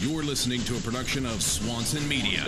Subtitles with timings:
[0.00, 2.40] You're listening to a production of Swanson Media.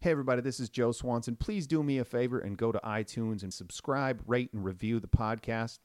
[0.00, 1.36] Hey, everybody, this is Joe Swanson.
[1.36, 5.06] Please do me a favor and go to iTunes and subscribe, rate, and review the
[5.06, 5.80] podcast.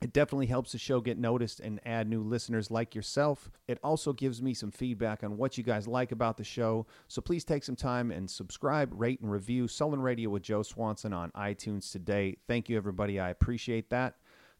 [0.00, 3.50] It definitely helps the show get noticed and add new listeners like yourself.
[3.68, 6.86] It also gives me some feedback on what you guys like about the show.
[7.08, 11.12] So please take some time and subscribe, rate, and review Sullen Radio with Joe Swanson
[11.12, 12.38] on iTunes today.
[12.48, 13.20] Thank you, everybody.
[13.20, 14.14] I appreciate that.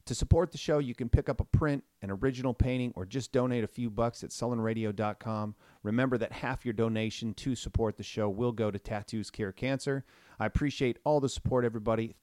[0.06, 3.32] To support the show, you can pick up a print, an original painting, or just
[3.32, 5.56] donate a few bucks at sullenradio.com.
[5.82, 10.04] Remember that half your donation to support the show will go to Tattoos Cure Cancer.
[10.38, 12.14] I appreciate all the support, everybody.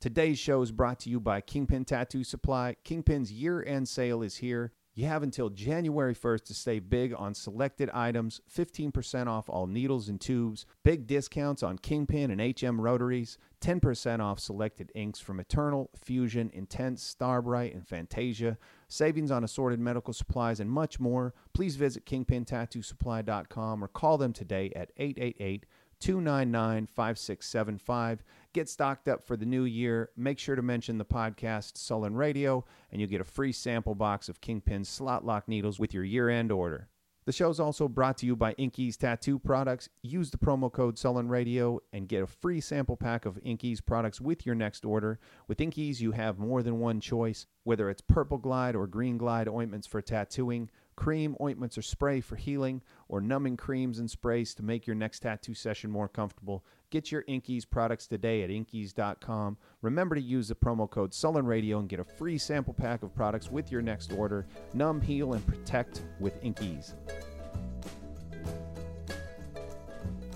[0.00, 2.76] Today's show is brought to you by Kingpin Tattoo Supply.
[2.84, 4.72] Kingpin's year end sale is here.
[4.98, 10.08] You have until January 1st to stay big on selected items, 15% off all needles
[10.08, 15.90] and tubes, big discounts on Kingpin and HM rotaries, 10% off selected inks from Eternal,
[16.02, 18.56] Fusion, Intense, Starbright, and Fantasia,
[18.88, 21.34] savings on assorted medical supplies, and much more.
[21.52, 25.66] Please visit kingpintattoosupply.com or call them today at 888
[26.00, 28.22] 299 5675.
[28.56, 30.08] Get stocked up for the new year.
[30.16, 34.30] Make sure to mention the podcast Sullen Radio, and you'll get a free sample box
[34.30, 36.88] of Kingpin slot lock needles with your year end order.
[37.26, 39.90] The show is also brought to you by Inkeeze Tattoo Products.
[40.00, 44.22] Use the promo code Sullen Radio and get a free sample pack of Inkeeze products
[44.22, 45.20] with your next order.
[45.48, 49.48] With Inkeeze, you have more than one choice, whether it's Purple Glide or Green Glide
[49.48, 54.62] ointments for tattooing, cream, ointments, or spray for healing, or numbing creams and sprays to
[54.62, 56.64] make your next tattoo session more comfortable.
[56.90, 59.58] Get your Inkeeze products today at inkeeze.com.
[59.82, 63.14] Remember to use the promo code Sullen Radio and get a free sample pack of
[63.14, 64.46] products with your next order.
[64.72, 66.94] Numb, heal, and protect with Inkeeze.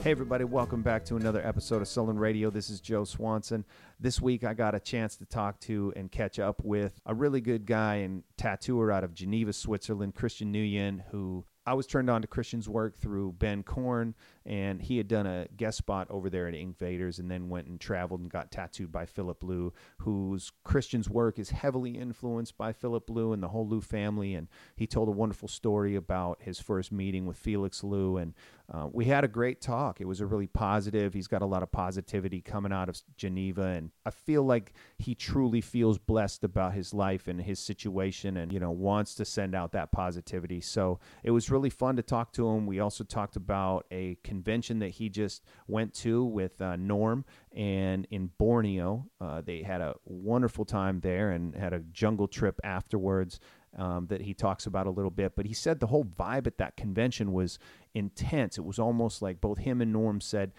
[0.02, 2.48] Hey, everybody, welcome back to another episode of Sullen Radio.
[2.48, 3.66] This is Joe Swanson.
[4.00, 7.42] This week, I got a chance to talk to and catch up with a really
[7.42, 12.22] good guy and tattooer out of Geneva, Switzerland, Christian Nguyen, who I was turned on
[12.22, 14.14] to Christian's work through Ben Korn,
[14.46, 17.78] and he had done a guest spot over there at Inkvaders and then went and
[17.78, 23.10] traveled and got tattooed by Filip Leu, whose Christian's work is heavily influenced by Filip
[23.10, 24.34] Leu and the whole Leu family.
[24.34, 28.16] And he told a wonderful story about his first meeting with Felix Leu.
[28.16, 28.32] And
[28.72, 30.00] uh, we had a great talk.
[30.00, 31.12] It was a really positive.
[31.12, 33.64] He's got a lot of positivity coming out of Geneva.
[33.64, 38.52] And I feel like he truly feels blessed about his life and his situation and,
[38.52, 40.60] you know, wants to send out that positivity.
[40.60, 42.66] So it was really fun to talk to him.
[42.66, 48.06] We also talked about a convention that he just went to with uh, Norm and
[48.12, 49.06] in Borneo.
[49.20, 53.40] Uh, they had a wonderful time there and had a jungle trip afterwards.
[53.78, 56.58] Um, that he talks about a little bit, but he said the whole vibe at
[56.58, 57.60] that convention was
[57.94, 58.58] intense.
[58.58, 60.50] It was almost like both him and Norm said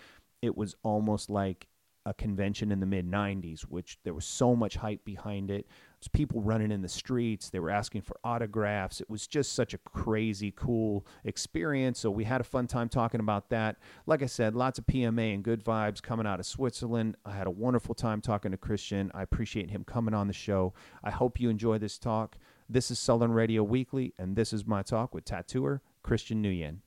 [0.42, 1.68] it was almost like
[2.06, 5.68] a convention in the mid 90s, which there was so much hype behind it.
[6.00, 7.50] There's people running in the streets.
[7.50, 9.02] They were asking for autographs.
[9.02, 12.00] It was just such a crazy, cool experience.
[12.00, 13.78] So we had a fun time talking about that.
[14.08, 17.18] Like I said, lots of PMA and good vibes coming out of Switzerland.
[17.24, 19.12] I had a wonderful time talking to Christian.
[19.14, 20.74] I appreciate him coming on the show.
[21.04, 22.36] I hope you enjoy this talk.
[22.74, 26.78] This is Sullen Radio Weekly, and this is my talk with tattooer Christian Nguyen.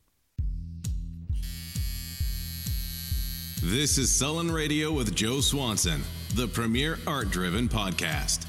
[3.63, 6.03] This is Sullen Radio with Joe Swanson,
[6.37, 8.47] the premier art driven podcast.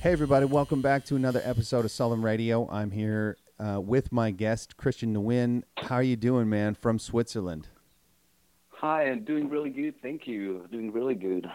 [0.00, 2.70] Hey, everybody, welcome back to another episode of Sullen Radio.
[2.70, 5.64] I'm here uh, with my guest, Christian Nguyen.
[5.76, 7.66] How are you doing, man, from Switzerland?
[8.68, 10.00] Hi, I'm doing really good.
[10.00, 10.68] Thank you.
[10.70, 11.50] Doing really good.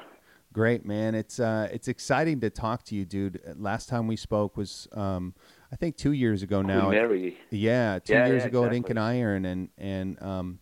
[0.57, 1.13] Great, man.
[1.13, 3.39] It's uh, it's exciting to talk to you, dude.
[3.57, 5.35] Last time we spoke was, um,
[5.71, 6.89] I think, two years ago now.
[6.89, 7.37] Mary.
[7.51, 10.57] Yeah, two Yeah, years yeah, ago at Ink and Iron, and and um,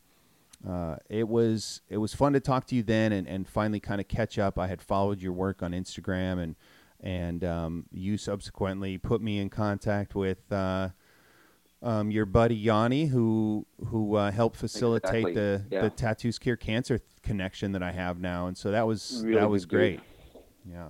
[0.68, 4.02] uh, it was it was fun to talk to you then, and, and finally kind
[4.02, 4.60] of catch up.
[4.60, 6.56] I had followed your work on Instagram, and
[7.00, 10.90] and um, you subsequently put me in contact with uh,
[11.82, 15.82] um, your buddy Yanni, who who uh, helped facilitate Exactly, the yeah.
[15.82, 19.40] the Tattoos Cure Cancer th- connection that I have now, and so that was Really
[19.40, 20.00] that was good dude.
[20.00, 20.44] great.
[20.72, 20.88] Yeah.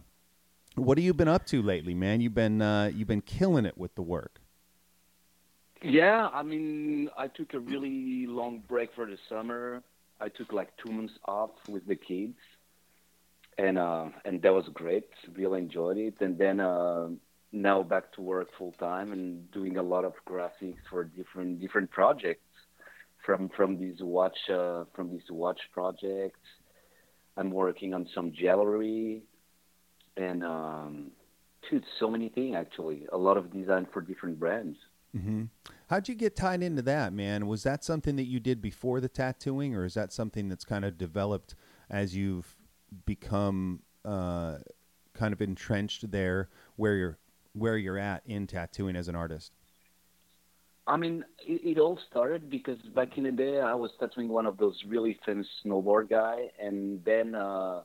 [0.75, 2.21] What have you been up to lately, man?
[2.21, 4.39] You've been uh, you've been killing it with the work.
[5.81, 9.83] Yeah, I mean, I took a really long break for the summer.
[10.19, 12.38] I took like two months off with the kids,
[13.57, 15.05] and uh, and that was great.
[15.33, 16.15] Really enjoyed it.
[16.21, 17.09] And then uh,
[17.55, 21.89] now back to work full time and doing a lot of graphics for different different
[21.89, 22.41] projects.
[23.25, 26.39] From from these watch uh, from these watch projects,
[27.37, 29.23] I'm working on some jewelry,
[30.15, 31.11] and um,
[31.69, 33.07] dude, so many things actually.
[33.11, 34.77] A lot of design for different brands.
[35.11, 35.45] hmm
[35.87, 37.47] How'd you get tied into that, man?
[37.47, 40.83] Was that something that you did before the tattooing, or is that something that's kind
[40.85, 41.55] of developed
[41.89, 42.55] as you've
[43.05, 44.57] become uh,
[45.13, 47.17] kind of entrenched there where you're
[47.55, 49.51] where you're at in tattooing as an artist?
[50.87, 54.45] I mean, it, it, all started because back in the day, I was tattooing one
[54.45, 57.81] of those really famous snowboard guy, and then uh,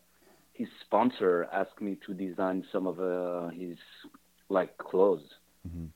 [0.52, 3.78] his sponsor asked me to design some of uh, his
[4.50, 5.24] like clothes.
[5.66, 5.86] Mm-hmm.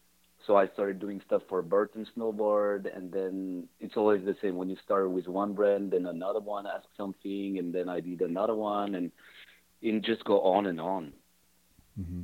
[0.47, 4.57] So I started doing stuff for Burton Snowboard, and then it's always the same.
[4.57, 8.21] When you start with one brand, then another one asks something, and then I did
[8.21, 9.11] another one, and
[9.81, 11.13] it just go on and on.
[11.99, 12.23] Mm-hmm.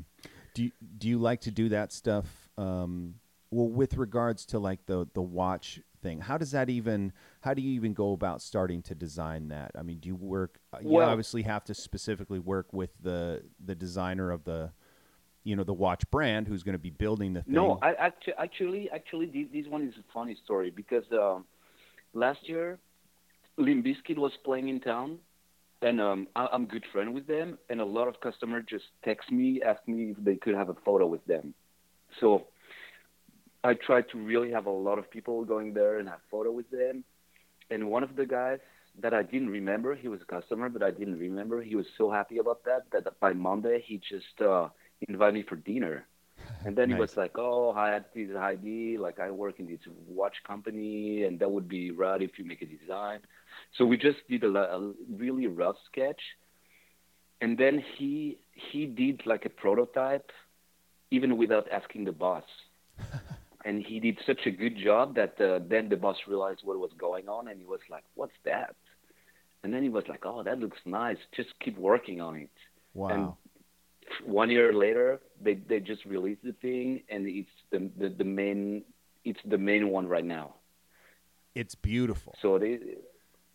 [0.55, 2.26] Do you, do you like to do that stuff?
[2.58, 3.14] Um,
[3.50, 7.12] well, with regards to like the the watch thing, how does that even?
[7.41, 9.73] How do you even go about starting to design that?
[9.76, 10.61] I mean, do you work?
[10.73, 14.70] Uh, you well, obviously have to specifically work with the the designer of the,
[15.43, 17.55] you know, the watch brand who's going to be building the thing.
[17.55, 21.44] No, I actually actually actually this one is a funny story because um,
[22.12, 22.79] last year,
[23.56, 25.19] Limp Bizkit was playing in town
[25.82, 29.31] and um, I, am good friend with them, and a lot of customers just text
[29.31, 31.55] me, ask me if they could have a photo with them.
[32.21, 32.47] So
[33.65, 36.71] I tried to really have a lot of people going there and have photo with
[36.71, 37.05] them.
[37.71, 38.59] And one of the guys
[39.00, 41.62] that I didn't remember, he was a customer, but I didn't remember.
[41.62, 44.69] He was so happy about that that by Monday he just uh,
[45.09, 46.06] invited me for dinner.
[46.64, 46.97] And then nice.
[46.97, 48.99] he was like, "Oh, I had this ID.
[48.99, 52.62] Like I work in this watch company, and that would be rad if you make
[52.62, 53.20] a design."
[53.76, 56.20] So we just did a, a really rough sketch,
[57.41, 60.31] and then he he did like a prototype,
[61.11, 62.44] even without asking the boss.
[63.64, 66.93] and he did such a good job that uh, then the boss realized what was
[66.99, 68.75] going on, and he was like, "What's that?"
[69.62, 71.19] And then he was like, "Oh, that looks nice.
[71.35, 72.50] Just keep working on it."
[72.94, 73.37] Wow.
[74.25, 78.85] One year later, they they just released the thing, and it's the the, the main
[79.25, 80.55] it's the main one right now.
[81.55, 82.35] It's beautiful.
[82.41, 82.79] So they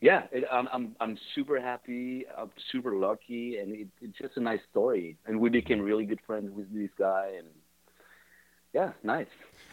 [0.01, 2.25] yeah, it, I'm, I'm I'm super happy.
[2.37, 5.17] I'm super lucky, and it, it's just a nice story.
[5.25, 7.47] And we became really good friends with this guy, and
[8.73, 9.27] yeah, nice.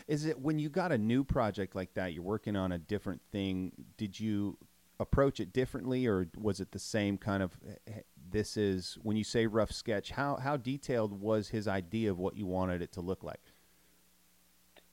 [0.06, 2.12] Is it when you got a new project like that?
[2.12, 3.73] You're working on a different thing.
[3.96, 4.58] Did you
[5.00, 7.58] approach it differently, or was it the same kind of?
[8.32, 10.11] This is when you say rough sketch.
[10.11, 13.40] How how detailed was his idea of what you wanted it to look like?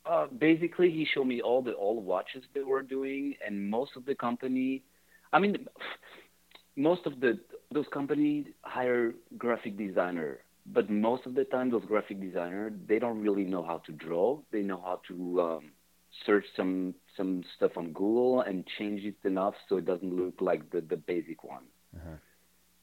[0.05, 4.05] Uh, basically, he showed me all the old watches they were doing, and most of
[4.05, 4.83] the company
[5.31, 5.67] I mean,
[6.75, 7.39] most of the
[7.71, 13.21] those companies hire graphic designer, but most of the time those graphic designer they don't
[13.21, 14.39] really know how to draw.
[14.51, 15.71] They know how to um,
[16.25, 20.69] search some some stuff on Google and change it enough so it doesn't look like
[20.71, 21.65] the the basic one.
[21.95, 22.15] Uh-huh.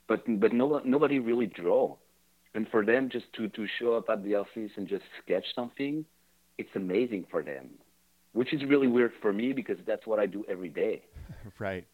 [0.09, 1.97] But but no nobody really draw,
[2.55, 6.05] and for them just to to show up at the office and just sketch something,
[6.59, 7.71] it's amazing for them,
[8.33, 11.03] which is really weird for me because that's what I do every day.
[11.59, 11.87] right.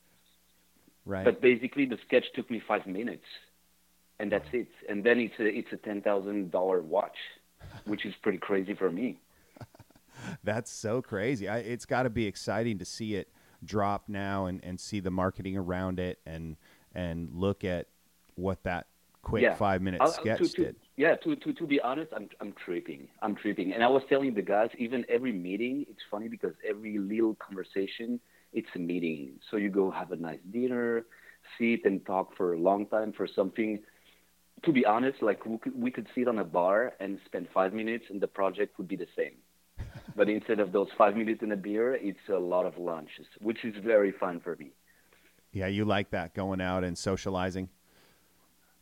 [1.04, 1.24] Right.
[1.24, 3.24] But basically, the sketch took me five minutes,
[4.20, 4.68] and that's it.
[4.88, 7.16] And then it's a it's a ten thousand dollar watch,
[7.86, 9.18] which is pretty crazy for me.
[10.44, 11.48] that's so crazy.
[11.48, 13.28] I, it's got to be exciting to see it
[13.64, 16.56] drop now and, and see the marketing around it and
[16.94, 17.86] and look at
[18.36, 18.86] what that
[19.22, 19.54] quick yeah.
[19.54, 20.76] five minute sketch to, to, did.
[20.96, 23.08] Yeah, to, to to be honest, I'm I'm tripping.
[23.20, 23.72] I'm tripping.
[23.72, 28.20] And I was telling the guys, even every meeting, it's funny because every little conversation
[28.52, 29.32] it's a meeting.
[29.50, 31.06] So you go have a nice dinner,
[31.58, 33.80] sit and talk for a long time for something.
[34.64, 37.72] To be honest, like we could, we could sit on a bar and spend five
[37.72, 39.36] minutes, and the project would be the same.
[40.16, 43.64] but instead of those five minutes in a beer, it's a lot of lunches, which
[43.64, 44.70] is very fun for me.
[45.52, 47.68] Yeah, you like that going out and socializing.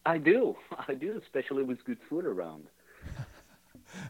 [0.06, 0.56] I do,
[0.88, 2.64] I do, especially with good food around.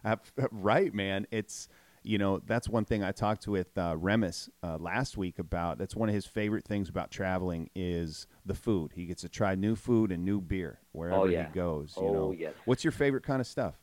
[0.50, 1.26] right, man.
[1.30, 1.68] It's
[2.02, 5.78] you know that's one thing I talked with uh, Remus uh, last week about.
[5.78, 8.92] That's one of his favorite things about traveling is the food.
[8.94, 11.46] He gets to try new food and new beer wherever oh, yeah.
[11.46, 11.94] he goes.
[11.96, 12.52] You oh, know, yes.
[12.64, 13.74] what's your favorite kind of stuff?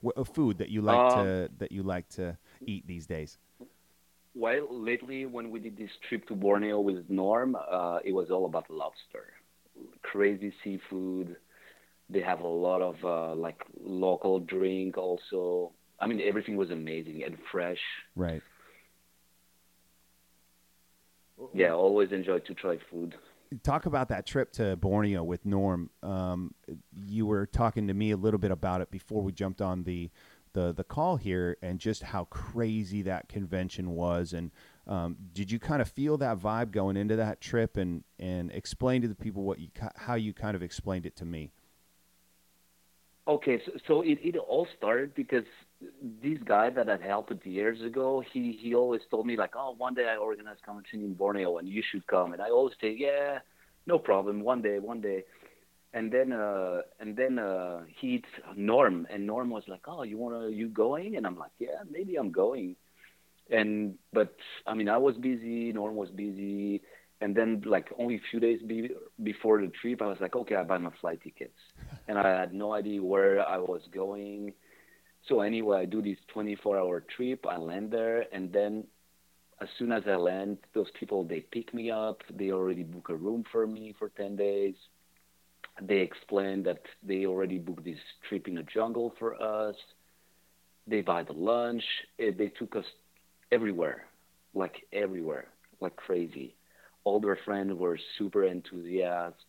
[0.00, 3.38] What uh, food that you like um, to that you like to eat these days?
[4.34, 8.46] Well, lately when we did this trip to Borneo with Norm, uh, it was all
[8.46, 9.32] about lobster,
[10.02, 11.36] crazy seafood.
[12.10, 17.22] They have a lot of uh, like local drink also I mean, everything was amazing
[17.24, 17.80] and fresh.
[18.14, 18.42] Right.
[21.52, 23.14] Yeah, always enjoy to try food.
[23.62, 25.90] Talk about that trip to Borneo with Norm.
[26.02, 26.54] Um,
[27.06, 30.10] you were talking to me a little bit about it before we jumped on the
[30.52, 34.32] the the call here, and just how crazy that convention was.
[34.32, 34.50] And
[34.86, 39.02] um, did you kind of feel that vibe going into that trip, and and explain
[39.02, 41.50] to the people what you how you kind of explained it to me?
[43.26, 45.44] Okay, so, so it, it all started because
[46.22, 49.94] this guy that I helped years ago, he he always told me like, oh, one
[49.94, 52.34] day I organize convention in Borneo and you should come.
[52.34, 53.38] And I always say, yeah,
[53.86, 55.24] no problem, one day, one day.
[55.94, 58.22] and then uh, and then uh, he
[58.56, 62.16] Norm, and Norm was like, "Oh, you wanna you going?" And I'm like, "Yeah, maybe
[62.16, 62.76] I'm going."
[63.50, 64.34] And but
[64.66, 65.72] I mean, I was busy.
[65.72, 66.82] Norm was busy.
[67.24, 68.90] And then, like only a few days be-
[69.22, 71.58] before the trip, I was like, "Okay, I buy my flight tickets,"
[72.08, 74.52] and I had no idea where I was going.
[75.28, 77.46] So anyway, I do this 24-hour trip.
[77.46, 78.84] I land there, and then
[79.62, 82.18] as soon as I land, those people they pick me up.
[82.38, 84.74] They already book a room for me for 10 days
[85.82, 89.76] they explain that they already booked this trip in the jungle for us.
[90.86, 91.82] They buy the lunch.
[92.18, 92.84] They took us
[93.50, 94.06] everywhere,
[94.54, 95.48] like everywhere,
[95.80, 96.54] like crazy.
[97.04, 99.46] All their friends were super enthusiastic.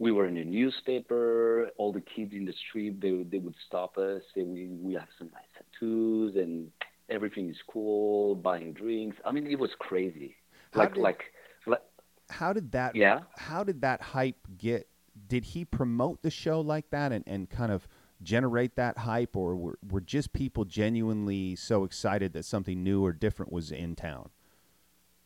[0.00, 1.70] We were in a newspaper.
[1.76, 4.22] All the kids in the street, they they would stop us.
[4.34, 6.70] Say we we have some nice tattoos and
[7.08, 8.34] everything is cool.
[8.36, 9.16] Buying drinks.
[9.24, 10.36] I mean, it was crazy.
[10.72, 11.24] How like did- like
[11.66, 11.82] like
[12.30, 12.94] How did that?
[12.94, 13.20] Yeah.
[13.36, 14.88] How did that hype get?
[15.26, 17.88] Did he promote the show like that and, and kind of
[18.22, 23.12] generate that hype, or were were just people genuinely so excited that something new or
[23.12, 24.30] different was in town?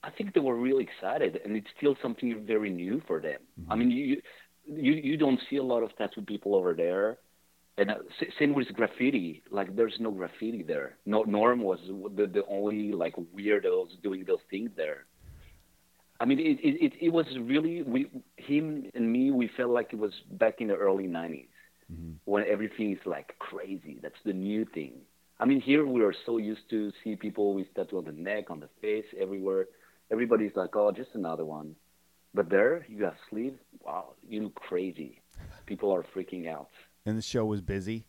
[0.05, 3.41] I think they were really excited, and it's still something very new for them.
[3.71, 4.21] I mean, you
[4.67, 7.19] you you don't see a lot of tattoo people over there,
[7.79, 7.95] and uh,
[8.39, 9.43] same with graffiti.
[9.51, 10.97] Like, there's no graffiti there.
[11.07, 11.79] No, Norm was
[12.17, 15.07] the the only like weirdos doing those things there.
[16.21, 19.31] I mean, it it it, it was really we him and me.
[19.31, 21.49] We felt like it was back in the early '90s
[22.25, 23.99] when everything is like crazy.
[24.03, 24.93] That's the new thing.
[25.41, 28.51] I mean, here we are so used to see people with tattoo on the neck,
[28.51, 29.67] on the face, everywhere.
[30.13, 31.75] Everybody's like, oh, just another one.
[32.35, 33.59] But there, you have sleeves.
[33.85, 35.21] Wow, you look crazy.
[35.67, 36.69] People are freaking out.
[37.07, 38.05] And the show was busy.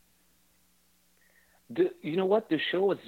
[1.70, 2.48] The, you know what?
[2.48, 2.98] The show was.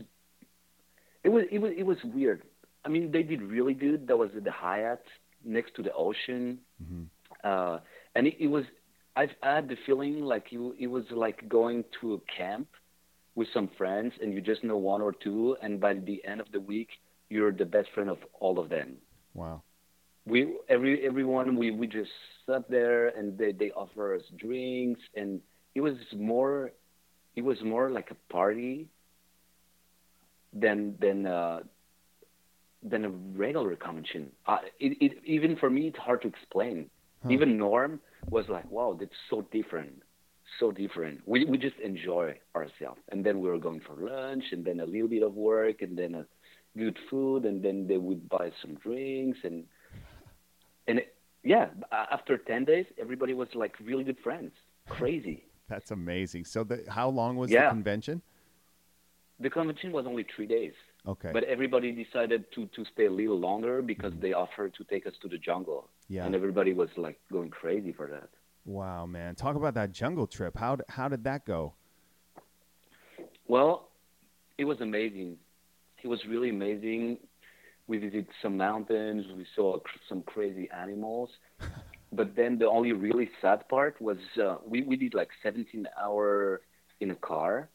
[1.22, 2.42] It was it was it was weird.
[2.84, 4.06] I mean, they did really good.
[4.08, 5.04] That was at the Hyatt
[5.44, 6.58] next to the ocean,
[7.44, 7.78] uh,
[8.14, 8.64] and it, it was.
[9.14, 10.74] I've I had the feeling like you.
[10.78, 12.68] It was like going to a camp
[13.34, 16.50] with some friends, and you just know one or two, and by the end of
[16.52, 16.88] the week,
[17.28, 18.96] you're the best friend of all of them.
[19.34, 19.62] Wow.
[20.26, 22.10] we every everyone we we just
[22.46, 25.40] sat there and they they offer us drinks and
[25.74, 26.72] it was more
[27.36, 28.88] it was more like a party
[30.52, 31.60] than than uh
[32.82, 34.30] than a regular convention.
[34.46, 36.90] Uh, it, it even for me it's hard to explain.
[37.28, 40.02] Even norm was like wow that's so different
[40.60, 41.20] so different.
[41.26, 43.00] We we just enjoy ourselves.
[43.10, 45.96] And then we were going for lunch and then a little bit of work and
[45.98, 46.26] then a
[46.76, 49.64] good food and then they would buy some drinks and
[50.88, 54.52] and it, yeah, after ten days, everybody was like really good friends.
[54.88, 55.44] Crazy.
[55.68, 56.44] That's amazing.
[56.44, 58.22] So, the, how long was the convention?
[59.38, 60.72] The convention was only three days,
[61.06, 61.30] Okay.
[61.32, 64.22] but everybody decided to to stay a little longer because mm-hmm.
[64.22, 65.88] they offered to take us to the jungle.
[66.08, 66.24] Yeah.
[66.24, 68.28] and everybody was like going crazy for that.
[68.64, 69.34] wow, man.
[69.34, 70.56] Talk about that jungle trip.
[70.56, 71.74] How how did that go?
[73.48, 73.88] Well,
[74.58, 75.36] it was amazing.
[76.06, 77.18] It was really amazing.
[77.88, 79.26] We visited some mountains.
[79.36, 81.30] We saw some crazy animals.
[82.12, 86.62] But then the only really sad part was uh, we, we did like 17 hour
[87.00, 87.70] in a car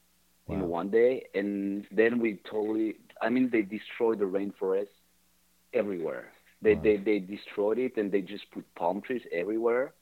[0.47, 0.55] Wow.
[0.55, 1.25] in one day.
[1.35, 4.95] And then we totally, I mean, they destroyed the rainforest
[5.73, 6.33] everywhere.
[6.61, 6.81] They, Wow.
[6.83, 9.93] they, they destroyed it and they just put palm trees everywhere.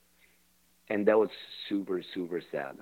[0.90, 1.30] And that was
[1.68, 2.78] super, super sad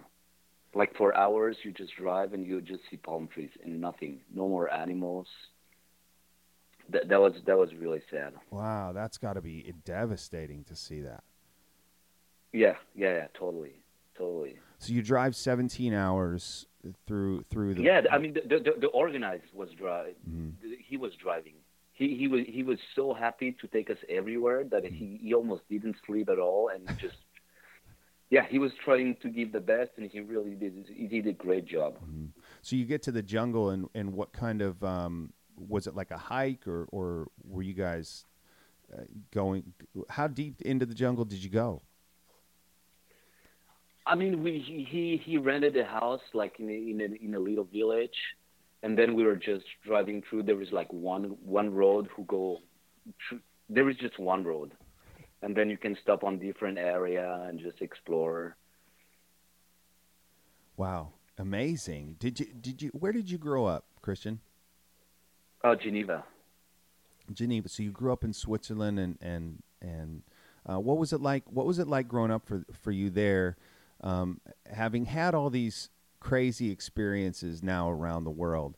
[0.74, 4.48] like for hours you just drive and you just see palm trees and nothing no
[4.48, 5.26] more animals
[6.90, 11.00] that, that was that was really sad Wow, that's got to be devastating to see
[11.02, 11.22] that.
[12.52, 13.80] yeah yeah yeah totally
[14.16, 16.66] totally So you drive 17 hours
[17.06, 20.52] through through the yeah i mean the the, the organizer was driving Mhm.
[20.78, 21.54] he was driving
[21.92, 25.62] he he was he was so happy to take us everywhere that he, he almost
[25.68, 27.16] didn't sleep at all and just
[28.30, 31.32] yeah he was trying to give the best and he really did he did a
[31.32, 31.98] great job
[32.62, 36.10] So you get to the jungle and and what kind of um was it like
[36.10, 38.24] a hike or or were you guys
[38.92, 39.72] uh, going
[40.08, 41.82] how deep into the jungle did you go?
[44.06, 47.34] I mean, we he he, he rented a house like in a, in a in
[47.34, 48.18] a little village,
[48.82, 50.44] and then we were just driving through.
[50.44, 52.58] There was like one one road who go.
[53.28, 54.72] Through, there is just one road,
[55.42, 58.56] and then you can stop on different area and just explore.
[60.76, 62.16] Wow, amazing.
[62.18, 64.40] Did you did you where did you grow up, Christian?
[65.64, 66.24] Oh, Geneva.
[67.32, 67.68] Geneva.
[67.68, 70.22] So you grew up in Switzerland and and and
[70.68, 71.44] uh, what was it like?
[71.50, 73.56] What was it like growing up for for you there,
[74.02, 74.40] um,
[74.70, 75.90] having had all these
[76.20, 78.76] crazy experiences now around the world?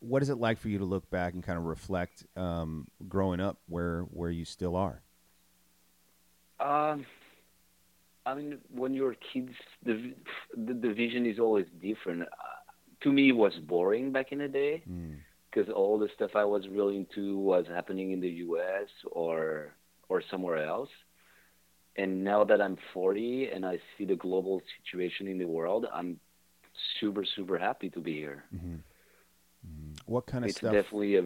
[0.00, 3.40] What is it like for you to look back and kind of reflect um, growing
[3.40, 5.03] up where where you still are?
[6.64, 7.04] Um,
[8.26, 9.52] I mean, when you're kids,
[9.84, 10.14] the
[10.56, 12.22] the, the vision is always different.
[12.22, 12.26] Uh,
[13.02, 14.82] to me, it was boring back in the day
[15.50, 15.76] because Mm.
[15.76, 18.88] all the stuff I was really into was happening in the U.S.
[19.12, 19.74] or
[20.08, 20.90] or somewhere else.
[21.96, 26.18] And now that I'm 40 and I see the global situation in the world, I'm
[26.98, 28.44] super super happy to be here.
[30.06, 30.72] What kind of It's stuff?
[30.72, 31.24] definitely a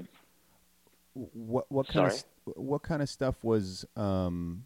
[1.14, 2.18] what what kind of Sorry?
[2.18, 4.64] st- what kind of stuff was um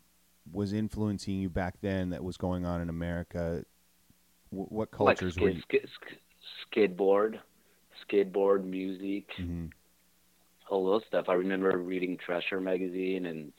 [0.51, 3.65] was influencing you back then that was going on in America?
[4.51, 5.89] Wh- what cultures like were skate, you?
[5.89, 6.19] sk- sk-
[6.75, 7.39] skateboard,
[8.09, 9.71] skateboard music, Mhm.
[10.69, 11.29] all those stuff.
[11.29, 13.53] I remember reading Thrasher magazine and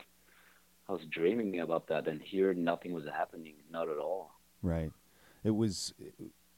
[0.89, 4.31] I was dreaming about that, and here nothing was happening, not at all.
[4.61, 4.91] Right.
[5.43, 5.93] It was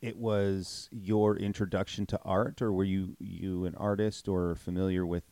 [0.02, 5.24] it was your introduction to art, or were you you an artist or familiar with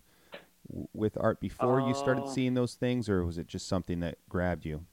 [0.93, 4.17] with art before you started Uh, seeing those things, or was it just something that
[4.29, 4.85] grabbed you?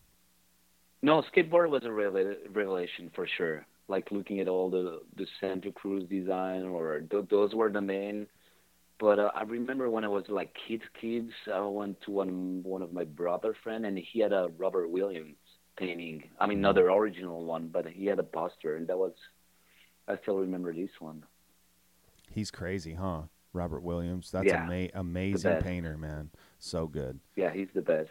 [1.03, 3.67] No, skateboard was a revela- revelation for sure.
[3.89, 8.27] Like looking at all the the Santa Cruz design, or th- those were the main.
[8.99, 12.83] But uh, I remember when I was like kids, kids, I went to one one
[12.83, 15.37] of my brother friend, and he had a Robert Williams
[15.77, 16.25] painting.
[16.39, 19.15] I mean, not the original one, but he had a poster, and that was.
[20.07, 21.25] I still remember this one.
[22.31, 23.23] He's crazy, huh?
[23.53, 24.31] Robert Williams.
[24.31, 26.31] That's Yeah, ama- amazing painter, man.
[26.59, 27.21] So good.
[27.37, 28.11] Yeah, he's the best.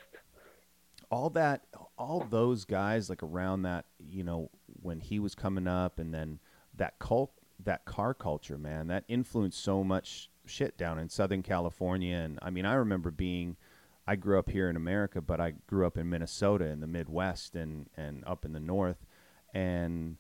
[1.12, 1.64] all that
[1.98, 4.50] all those guys like around that you know
[4.82, 6.40] when he was coming up and then
[6.76, 7.32] that cult
[7.64, 12.50] that car culture man that influenced so much shit down in southern california and i
[12.52, 13.56] mean i remember being
[14.06, 17.56] i grew up here in america but i grew up in minnesota in the midwest
[17.56, 19.08] and and up in the north
[19.54, 20.18] and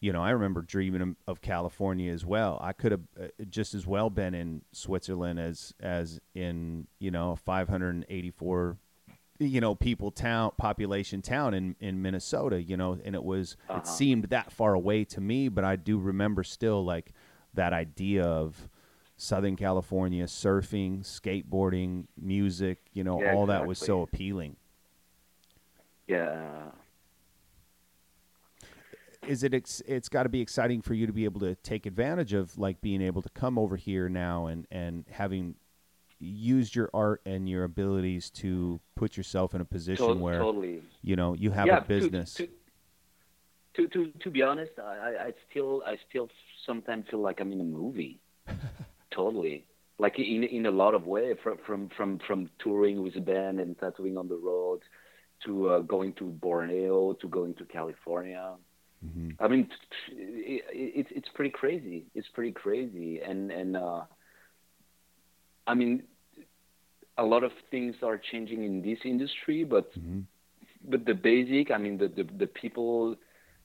[0.00, 3.86] you know i remember dreaming of- california as well i could have uh, just as
[3.86, 8.76] well been in switzerland as as in you know a 584
[9.38, 13.78] you know people town population town in in Minnesota you know and it was Uh-huh.
[13.78, 17.12] it seemed that far away to me but I do remember still like
[17.54, 18.68] that idea of
[19.16, 24.56] Southern California surfing skateboarding music you know Yeah, all that was so appealing
[26.06, 26.70] Yeah.
[29.26, 31.86] Is it ex- it's got to be exciting for you to be able to take
[31.86, 35.54] advantage of like being able to come over here now and and having
[36.18, 40.82] used your art and your abilities to put yourself in a position where totally.
[41.02, 44.82] you know you have yeah, a business To, to, to, to, to be honest, I,
[44.82, 46.28] I- I still I still
[46.66, 48.20] sometimes feel like I'm in a movie.
[49.10, 49.64] totally.
[49.98, 53.60] Like in in a lot of way, from from from from touring with a band
[53.60, 54.80] and tattooing on the road,
[55.44, 58.54] to uh, going to Borneo, to going to California.
[59.04, 59.36] Mhm.
[59.40, 62.06] I mean, t- it, it, it's pretty crazy.
[62.14, 64.02] It's pretty crazy, and and uh,
[65.66, 66.02] I mean,
[67.16, 70.24] a lot of things are changing in this industry, but Mhm.
[70.84, 73.16] but the basic, I mean, the, the the people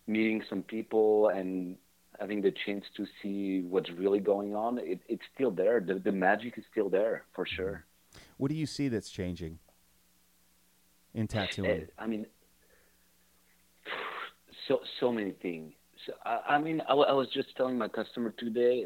[0.08, 1.78] meeting some people and
[2.20, 5.80] having the chance to see what's really going on, it, it's still there.
[5.82, 7.86] The the magic is still there for sure.
[8.38, 9.60] What do you see that's changing
[11.14, 11.82] in tattooing?
[11.98, 12.26] Uh, I mean,
[14.68, 15.74] so so many things.
[16.06, 18.86] So, I, I mean, I, I was just telling my customer today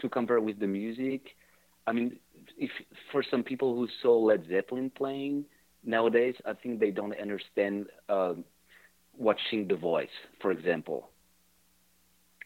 [0.00, 1.22] to compare with the music.
[1.86, 2.18] I mean,
[2.58, 2.70] if
[3.10, 5.44] for some people who saw Led Zeppelin playing
[5.84, 8.44] nowadays, I think they don't understand um,
[9.16, 10.08] watching The Voice,
[10.40, 11.10] for example.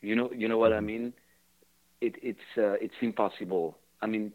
[0.01, 1.13] You know, you know what I mean?
[2.01, 3.79] It, it's uh, it's impossible.
[4.03, 4.33] I mean,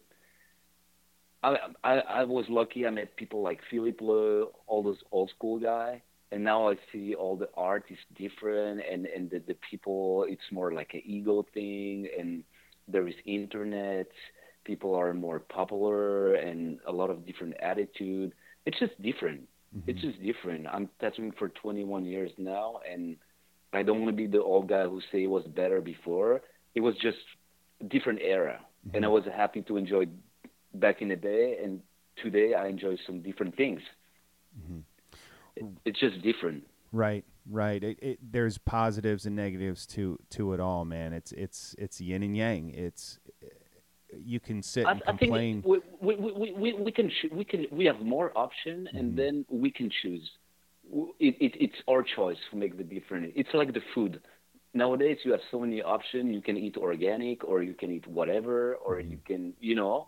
[1.44, 2.86] I, I I was lucky.
[2.86, 6.02] I met people like Filip Leu, all those old school guy,
[6.32, 10.42] and now I see all the art is different, and and the, the people it's
[10.52, 12.44] more like an ego thing, and
[12.88, 14.08] there is internet.
[14.64, 18.34] People are more popular, and a lot of different attitude.
[18.66, 19.42] It's just different.
[19.76, 19.90] Mm-hmm.
[19.90, 20.68] It's just different.
[20.68, 23.16] I'm tattooing for 21 years now, and
[23.74, 26.42] I don't want to be the old guy who say it was better before.
[26.76, 27.18] It was just
[27.82, 28.96] a different era, mm-hmm.
[28.96, 30.06] and I was happy to enjoy
[30.76, 31.82] back in the day, and
[32.22, 33.82] today I enjoy some different things.
[34.56, 34.84] It,
[35.86, 36.64] it's just different.
[36.92, 37.82] Right, right.
[37.84, 41.14] It, it, there's positives and negatives to to it all, man.
[41.14, 42.70] It's it's it's yin and yang.
[42.72, 43.20] It's
[44.24, 45.32] you can sit I, and I think
[45.66, 48.98] we, we, we, we, we can choo- we can we have more option, Mm-hmm.
[48.98, 50.30] and then we can choose.
[51.20, 53.32] It, it, it's our choice to make the difference.
[53.36, 54.20] It's like the food.
[54.74, 56.34] Nowadays, you have so many options.
[56.34, 59.12] You can eat organic, or you can eat whatever, or Mm-hmm.
[59.12, 60.08] you can, you know,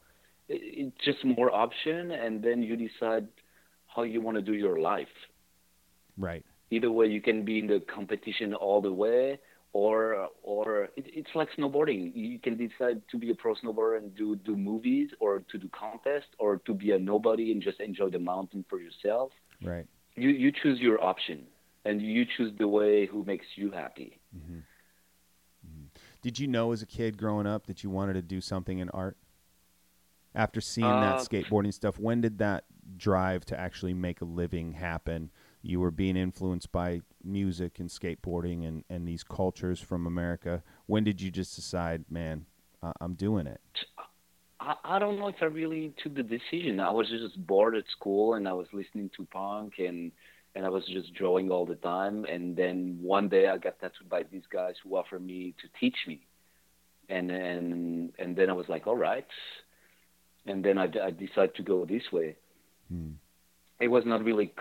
[0.49, 3.27] it, it's just more option, and then you decide
[3.95, 5.15] how you want to do your life.
[6.17, 6.43] Right.
[6.71, 9.39] Either way, you can be in the competition all the way,
[9.73, 12.11] or or it, it's like snowboarding.
[12.15, 15.69] You can decide to be a pro snowboarder and do do movies, or to do
[15.69, 19.31] contests, or to be a nobody and just enjoy the mountain for yourself.
[19.63, 19.85] Right.
[20.15, 21.45] You you choose your option.
[21.85, 24.19] and you choose the way who makes you happy.
[24.35, 24.59] Mm-hmm.
[25.67, 25.85] Mm-hmm.
[26.21, 28.89] Did you know as a kid growing up that you wanted to do something in
[28.89, 29.17] art?
[30.35, 32.63] After seeing uh, that skateboarding stuff, when did that
[32.97, 35.29] drive to actually make a living happen?
[35.63, 40.61] You were being influenced by music and skateboarding and, and these cultures from America.
[40.85, 42.45] When did you just decide, man,
[42.99, 43.61] I'm doing it?
[44.59, 46.81] I, I don't know if I really took the decision.
[46.81, 50.11] I was just bored at school and I was listening to punk and
[50.55, 52.25] and I was just drawing all the time.
[52.25, 55.95] And then one day I got tattooed by these guys who offered me to teach
[56.07, 56.21] me,
[57.09, 59.25] and and and then I was like, all right.
[60.45, 62.35] And then I, I decided to go this way.
[62.89, 63.11] Hmm.
[63.79, 64.53] It was not really.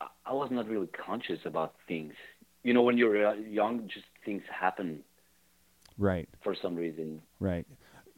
[0.00, 2.14] I was not really conscious about things.
[2.62, 5.02] You know, when you're uh, young, just things happen.
[5.98, 6.28] Right.
[6.42, 7.22] For some reason.
[7.40, 7.66] Right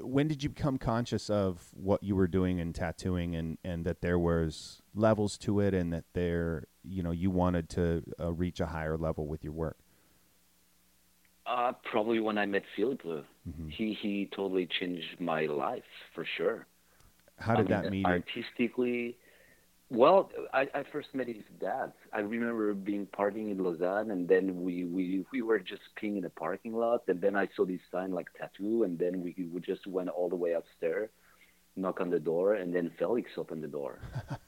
[0.00, 4.00] when did you become conscious of what you were doing in tattooing and, and that
[4.00, 8.60] there was levels to it and that there you know you wanted to uh, reach
[8.60, 9.76] a higher level with your work
[11.48, 13.08] uh, probably when I met Philippe.
[13.08, 13.68] Mm-hmm.
[13.68, 15.82] He he totally changed my life
[16.14, 16.66] for sure.
[17.38, 18.04] How did I that mean?
[18.04, 19.16] Artistically,
[19.90, 21.92] well, I, I first met his dad.
[22.12, 26.22] I remember being partying in Lausanne, and then we, we, we were just peeing in
[26.22, 29.60] the parking lot, and then I saw this sign like tattoo, and then we, we
[29.60, 31.08] just went all the way upstairs,
[31.76, 33.98] knock on the door, and then Felix opened the door.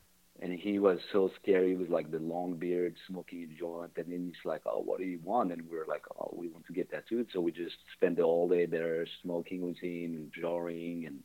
[0.43, 4.27] and he was so scary with like the long beard, smoking a joint, and then
[4.27, 6.73] he's like, "Oh, what do you want?" And we are like, "Oh, we want to
[6.73, 11.21] get tattooed." So we just spent the whole day there, smoking with him, drawing, and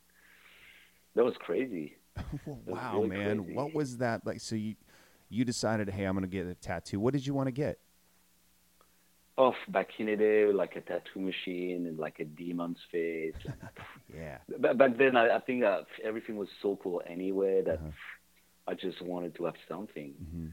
[1.14, 1.96] that was crazy.
[2.66, 3.54] wow, really man, crazy.
[3.54, 4.40] what was that like?
[4.40, 4.76] So you
[5.28, 7.00] you decided, hey, I'm going to get a tattoo.
[7.00, 7.78] What did you want to get?
[9.38, 13.34] Oh, back in the day, like a tattoo machine and like a demon's face.
[14.14, 14.38] yeah.
[14.58, 17.90] But back then, I, I think uh, everything was so cool anyway that uh-huh.
[18.68, 20.14] I just wanted to have something.
[20.22, 20.46] Mm-hmm.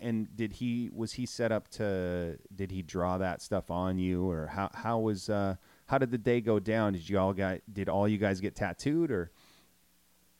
[0.00, 2.38] And did he was he set up to?
[2.54, 6.16] Did he draw that stuff on you, or how how was uh, how did the
[6.16, 6.94] day go down?
[6.94, 9.30] Did you all got did all you guys get tattooed, or?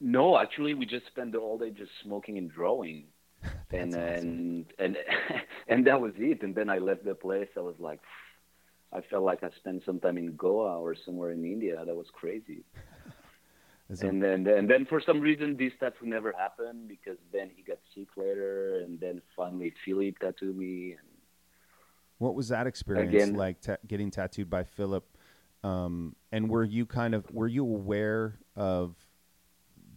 [0.01, 3.05] No, actually, we just spent the whole day just smoking and drawing,
[3.71, 3.97] and awesome.
[3.99, 4.97] and and
[5.69, 6.43] and that was it.
[6.43, 7.49] And then I left the place.
[7.57, 8.01] I was like,
[8.93, 11.83] I felt like I spent some time in Goa or somewhere in India.
[11.85, 12.65] That was crazy.
[14.01, 17.79] and then and then for some reason this tattoo never happened because then he got
[17.95, 20.93] sick later, and then finally Filip tattooed me.
[20.93, 21.09] And
[22.19, 23.61] what was that experience again, like?
[23.61, 25.05] Ta- getting tattooed by Filip,
[25.63, 28.97] um, and were you kind of were you aware of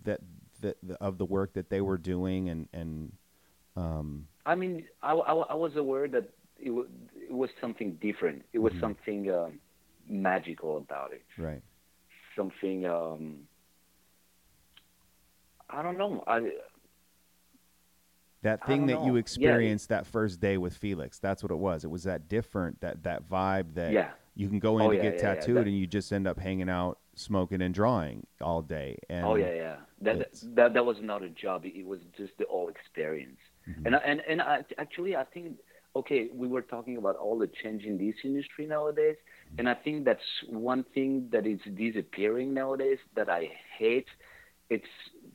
[0.08, 0.22] that
[0.62, 3.12] that of the work that they were doing and and
[3.76, 8.44] um I mean I, I, I was aware that it was, it was something different
[8.54, 8.82] it was mm-hmm.
[8.82, 9.60] something um,
[10.10, 11.62] magical about it right
[12.36, 13.36] something um
[15.70, 16.52] I don't know I
[18.44, 19.06] that thing that know.
[19.06, 19.98] you experienced yeah.
[19.98, 23.30] that first day with Felix that's what it was it was that different that that
[23.30, 24.12] vibe that yeah.
[24.36, 26.40] you can go in oh, to yeah, get tattooed that, and you just end up
[26.40, 28.98] hanging out smoking and drawing all day.
[29.10, 29.76] And oh yeah, yeah.
[30.02, 31.66] That that that was not a job.
[31.66, 33.40] It was just the whole experience.
[33.68, 33.86] Mm-hmm.
[33.88, 35.58] And and and I, actually, I think
[35.96, 39.60] okay, we were talking about all the change in this industry nowadays, mm-hmm.
[39.60, 44.08] and I think that's one thing that is disappearing nowadays that I hate.
[44.70, 44.86] It's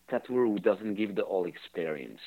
[0.09, 2.21] tattooer who doesn't give the whole experience.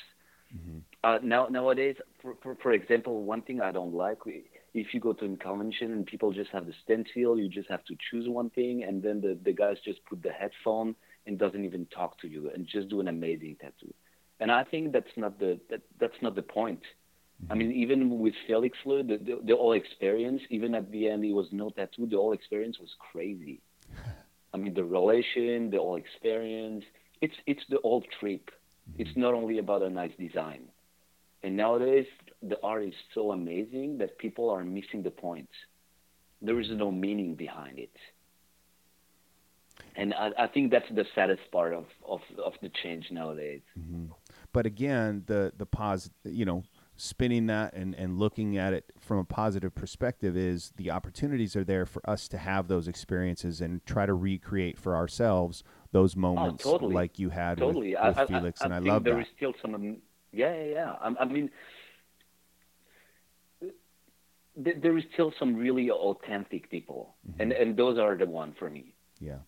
[0.54, 0.78] Mm-hmm.
[1.02, 4.26] Uh, now nowadays, for, for for example, one thing I don't like.
[4.26, 4.44] We,
[4.76, 7.84] if you go to a convention and people just have the stencil, you just have
[7.86, 10.94] to choose one thing, and then the, the guys just put the headphone
[11.26, 13.92] and doesn't even talk to you and just do an amazing tattoo.
[14.38, 16.82] And I think that's not the that, that's not the point.
[17.42, 17.52] Mm-hmm.
[17.52, 21.24] I mean, even with Felix Leu, the, the, the whole experience, even at the end,
[21.24, 22.06] it was no tattoo.
[22.06, 23.60] The whole experience was crazy.
[24.54, 26.84] I mean, the relation, the whole experience.
[27.22, 28.50] It's it's the whole trip.
[28.50, 29.02] Mm-hmm.
[29.02, 30.64] It's not only about a nice design.
[31.42, 32.06] And nowadays,
[32.42, 35.48] the art is so amazing that people are missing the point.
[36.42, 37.96] There is no meaning behind it.
[39.94, 43.62] And I, I think that's the saddest part of, of, of the change nowadays.
[43.78, 44.06] Mm-hmm.
[44.52, 46.64] But again, the, the pos, you know,
[46.96, 51.64] spinning that and, and looking at it from a positive perspective is the opportunities are
[51.64, 56.20] there for us to have those experiences and try to recreate for ourselves those oh,
[56.20, 56.94] moments oh, totally.
[56.94, 57.94] like you had totally.
[57.94, 58.62] with, with I, Felix.
[58.62, 59.18] I, and I love there that.
[59.18, 59.98] There is still some,
[60.36, 60.92] yeah, yeah, yeah.
[61.00, 61.50] I, I mean,
[64.56, 67.42] there is still some really authentic people, mm-hmm.
[67.42, 68.94] and and those are the one for me.
[69.20, 69.38] Yeah.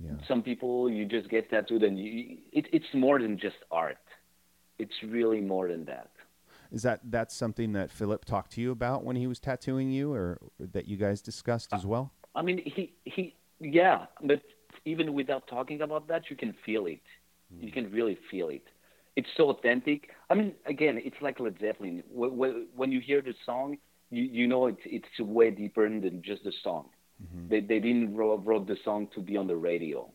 [0.00, 0.12] Yeah.
[0.28, 3.98] Some people you just get tattooed, and you, it, it's more than just art.
[4.78, 6.10] It's really more than that.
[6.70, 10.12] Is that that's something that Filip talked to you about when he was tattooing you,
[10.12, 12.12] or, or that you guys discussed as well?
[12.34, 14.42] I mean, he he yeah, but
[14.84, 17.02] even without talking about that, you can feel it.
[17.52, 17.64] Mm.
[17.64, 18.66] You can really feel it.
[19.18, 20.10] It's so authentic.
[20.30, 22.04] I mean, again, it's like Led Zeppelin.
[22.80, 23.78] When you hear the song,
[24.10, 26.84] you you know it's it's way deeper than just the song.
[27.20, 27.48] Mm-hmm.
[27.50, 30.08] They they didn't wrote, wrote the song to be on the radio.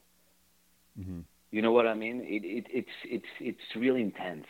[0.98, 1.20] Mm-hmm.
[1.52, 2.18] You know what I mean?
[2.36, 4.48] It, it it's it's it's really intense.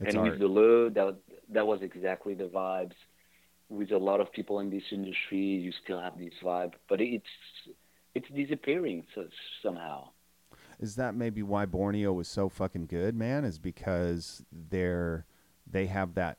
[0.00, 0.30] It's and art.
[0.30, 1.16] with the Leu, that
[1.50, 2.98] that was exactly the vibes.
[3.68, 7.34] With a lot of people in this industry, you still have this vibe, but it's
[8.16, 9.28] it's disappearing so,
[9.62, 10.08] somehow.
[10.82, 13.44] Is that maybe why Borneo was so fucking good, man?
[13.44, 15.24] Is because they're
[15.70, 16.38] they have that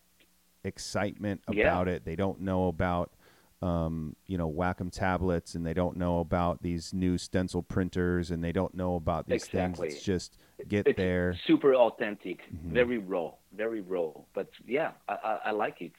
[0.66, 1.94] excitement about yeah.
[1.94, 2.06] it.
[2.06, 3.14] They don't know about
[3.62, 8.44] um, you know Wacom tablets, and they don't know about these new stencil printers, and
[8.44, 9.88] they don't know about these exactly.
[9.88, 9.96] things.
[9.96, 11.40] It's just get it's there.
[11.48, 12.74] Super authentic, mm-hmm.
[12.74, 14.12] very raw, very raw.
[14.34, 15.94] But yeah, I, I, I like it.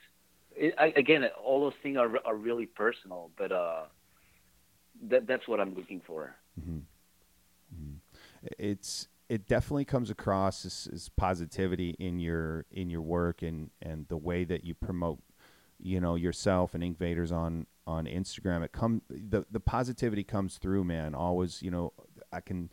[0.54, 3.84] it I, again, all those things are are really personal, but uh,
[5.08, 6.34] that that's what I'm looking for.
[6.60, 6.80] Mm-hmm.
[8.58, 14.06] It's it definitely comes across as, as, positivity in your in your work and and
[14.08, 15.18] the way that you promote
[15.78, 18.64] you know yourself and Inkvaders on on Instagram.
[18.64, 21.14] It come the the positivity comes through, man.
[21.14, 21.92] Always, you know,
[22.32, 22.70] I can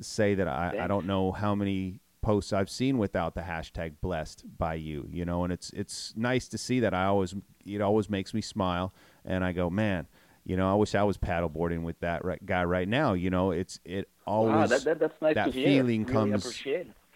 [0.00, 4.44] say that I, I don't know how many posts I've seen without the hashtag blessed
[4.56, 6.94] by you, you know, and it's it's nice to see that.
[6.94, 7.34] I always
[7.66, 8.92] it always makes me smile,
[9.24, 10.06] and I go, man,
[10.44, 13.12] you know, I wish I was paddleboarding with that right, guy right now.
[13.12, 16.64] You know, it's it always wow, that, that, that's nice that feeling really comes.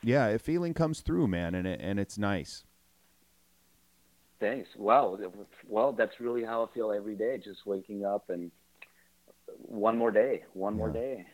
[0.02, 2.64] Yeah, a feeling comes through, man, and it, and it's nice.
[4.38, 4.68] Thanks.
[4.76, 5.18] Wow.
[5.66, 7.38] Well, that's really how I feel every day.
[7.42, 8.50] Just waking up and
[9.58, 10.78] one more day, one yeah.
[10.78, 11.26] more day.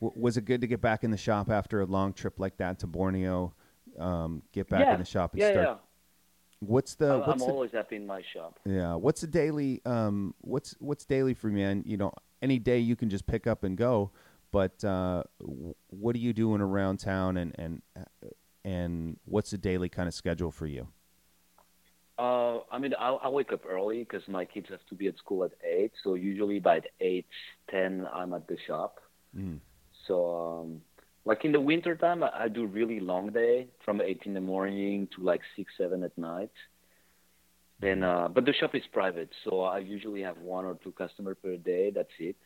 [0.00, 2.56] W- was it good to get back in the shop after a long trip like
[2.58, 3.52] that to Borneo?
[3.98, 4.92] Um, get back yeah.
[4.94, 5.80] in the shop and yeah, start.
[6.60, 7.12] What's the?
[7.12, 8.58] I'm, what's I'm the, always happy in my shop.
[8.64, 8.94] Yeah.
[8.94, 9.82] What's the daily?
[9.84, 11.62] Um, what's what's daily for me?
[11.62, 14.10] And you know, any day you can just pick up and go.
[14.52, 15.24] But uh,
[15.88, 17.82] what are you doing around town, and and
[18.64, 20.88] and what's the daily kind of schedule for you?
[22.18, 25.18] Uh, I mean, I, I wake up early because my kids have to be at
[25.18, 25.92] school at eight.
[26.02, 27.26] So usually by eight
[27.70, 29.00] ten, I'm at the shop.
[29.36, 29.58] Mm.
[30.06, 30.80] So um,
[31.26, 34.40] like in the winter time, I, I do really long day from eight in the
[34.40, 36.52] morning to like six seven at night.
[37.78, 41.36] Then, uh, but the shop is private, so I usually have one or two customers
[41.42, 41.90] per day.
[41.94, 42.36] That's it,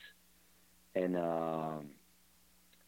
[0.97, 1.77] and uh,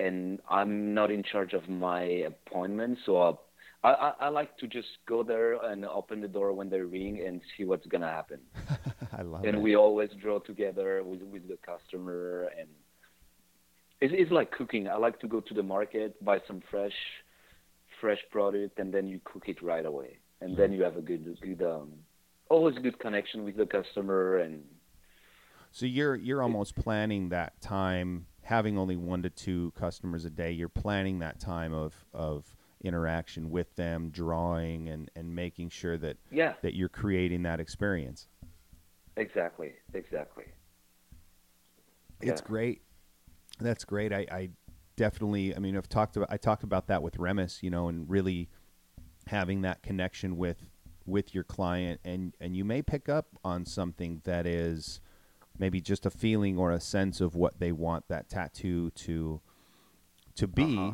[0.00, 3.38] and I'm not in charge of my appointments, so
[3.84, 7.22] I I, I, like to just go there and open the door when they ring
[7.24, 8.40] and see what's gonna happen.
[9.12, 9.60] I love and it.
[9.60, 12.68] we always draw together with with the customer, and
[14.02, 14.88] it's, it's like cooking.
[14.88, 16.92] I like to go to the market, buy some fresh
[18.00, 21.24] fresh product, and then you cook it right away, and then you have a good
[21.40, 21.92] good um,
[22.50, 24.64] always good connection with the customer and.
[25.70, 30.50] So you're you're almost planning that time, having only one to two customers a day.
[30.50, 36.18] You're planning that time of of interaction with them, drawing and, and making sure that
[36.30, 36.54] yeah.
[36.62, 38.26] that you're creating that experience.
[39.16, 39.72] Exactly.
[39.94, 40.44] Exactly.
[42.20, 42.46] It's yeah.
[42.46, 42.82] great.
[43.60, 44.12] That's great.
[44.12, 44.50] I, I
[44.96, 47.62] definitely I mean I've talked about I talked about that with Remus.
[47.62, 48.48] you know, and really
[49.26, 50.66] having that connection with
[51.06, 55.00] with your client and and you may pick up on something that is
[55.58, 59.40] maybe just a feeling or a sense of what they want that tattoo to
[60.36, 60.92] to be uh-huh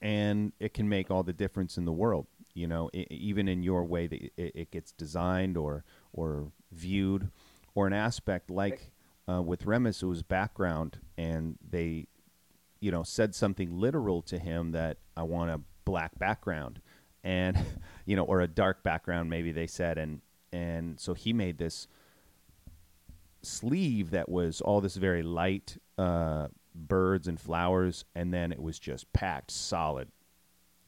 [0.00, 2.26] and it can make all the difference in the world.
[2.54, 7.30] You know, it, even in your way that it, it, gets designed or or viewed,
[7.74, 8.90] or an aspect like
[9.28, 12.06] uh, with was background, and they,
[12.80, 16.80] you know, said something literal to him that I want a black background,
[17.22, 17.58] and
[18.06, 20.20] you know, or a dark background, maybe they said, and
[20.52, 21.88] and so he made this
[23.42, 28.78] sleeve that was all this very light uh, birds and flowers, and then it was
[28.78, 30.08] just packed solid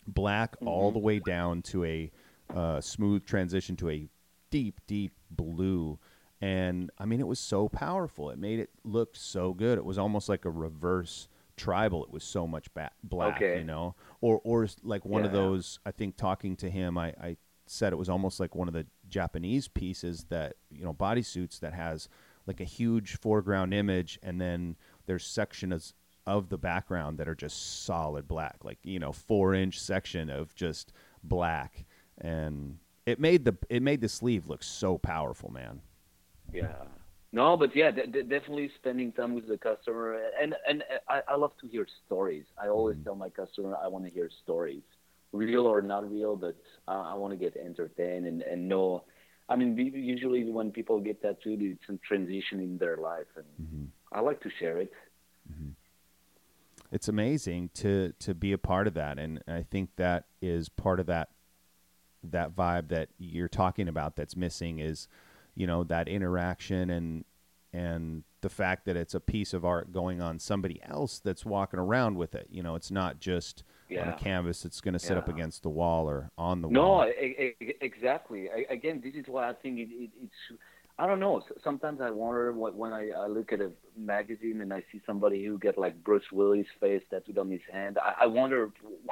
[0.07, 0.68] black mm-hmm.
[0.68, 2.11] all the way down to a
[2.55, 4.09] uh, smooth transition to a
[4.50, 5.98] deep, deep blue.
[6.40, 8.31] And I mean, it was so powerful.
[8.31, 9.76] It made it look so good.
[9.76, 12.03] It was almost like a reverse tribal.
[12.05, 13.59] It was so much ba- black, okay.
[13.59, 15.26] you know, or or like one yeah.
[15.26, 15.79] of those.
[15.85, 18.87] I think talking to him, I, I said it was almost like one of the
[19.09, 22.09] Japanese pieces that you know bodysuits that has
[22.46, 24.76] like a huge foreground image and then
[25.07, 25.94] there's sections
[26.26, 30.55] of the background that are just solid black, like you know, four inch section of
[30.55, 31.85] just black,
[32.18, 35.81] and it made the it made the sleeve look so powerful, man.
[36.53, 36.85] Yeah.
[37.33, 41.37] No, but yeah, d- d- definitely spending time with the customer, and and I, I
[41.37, 42.45] love to hear stories.
[42.61, 43.05] I always mm.
[43.05, 44.83] tell my customer I want to hear stories,
[45.33, 46.57] real or not real, but
[46.89, 49.05] I, I want to get entertained and and know.
[49.49, 53.85] I mean, usually when people get tattooed, it's a transition in their life, and mm-hmm.
[54.13, 54.93] I like to share it.
[55.51, 55.71] Mm-hmm.
[56.93, 60.99] it's amazing to to be a part of that, and I think that is part
[60.99, 61.29] of that
[62.23, 65.09] that vibe that you're talking about that's missing is
[65.55, 67.25] you know that interaction and
[67.73, 71.79] and the fact that it's a piece of art going on somebody else that's walking
[71.79, 74.03] around with it you know it's not just yeah.
[74.03, 75.19] on a canvas it's going to sit Yeah.
[75.19, 78.49] up against the wall or on the No, wall e- exactly.
[78.51, 80.61] I, again, this is why I think it, it, it's.
[80.99, 81.43] I don't know.
[81.65, 85.45] Sometimes I wonder what, when I, I look at a magazine and I see somebody
[85.45, 87.97] who get like Bruce Willis face tattooed on his hand.
[87.99, 88.71] I, I wonder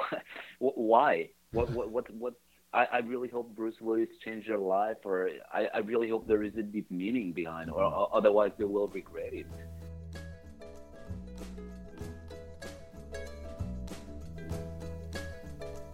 [0.59, 1.29] wh- why.
[1.51, 2.33] What what what what.
[2.71, 6.43] I, I really hope Bruce Willis changed their life, or I, I really hope there
[6.43, 9.47] is a deep meaning behind, or, or otherwise they will regret it.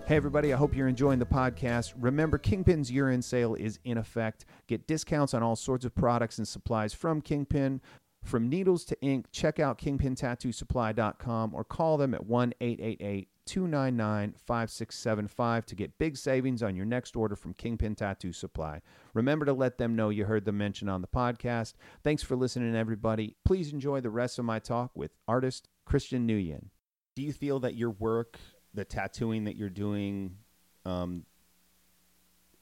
[0.06, 1.94] Hey, everybody, I hope you're enjoying the podcast.
[1.98, 4.46] Remember, Kingpin's end sale is in effect.
[4.68, 7.82] Get discounts on all sorts of products and supplies from Kingpin.
[8.22, 15.66] From needles to ink, check out kingpintattoosupply.com or call them at 1 888 299 5675
[15.66, 18.82] to get big savings on your next order from Kingpin Tattoo Supply.
[19.14, 21.74] Remember to let them know you heard them mention on the podcast.
[22.04, 23.36] Thanks for listening, everybody.
[23.46, 26.70] Please enjoy the rest of my talk with artist Christian Nguyen.
[27.16, 28.40] Do you feel that your work,
[28.74, 30.38] the tattooing that you're doing,
[30.86, 31.26] um,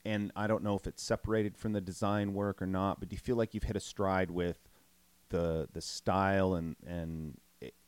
[0.06, 3.16] and I don't know if it's separated from the design work or not, but do
[3.16, 4.70] you feel like you've hit a stride with
[5.30, 7.38] the the style and and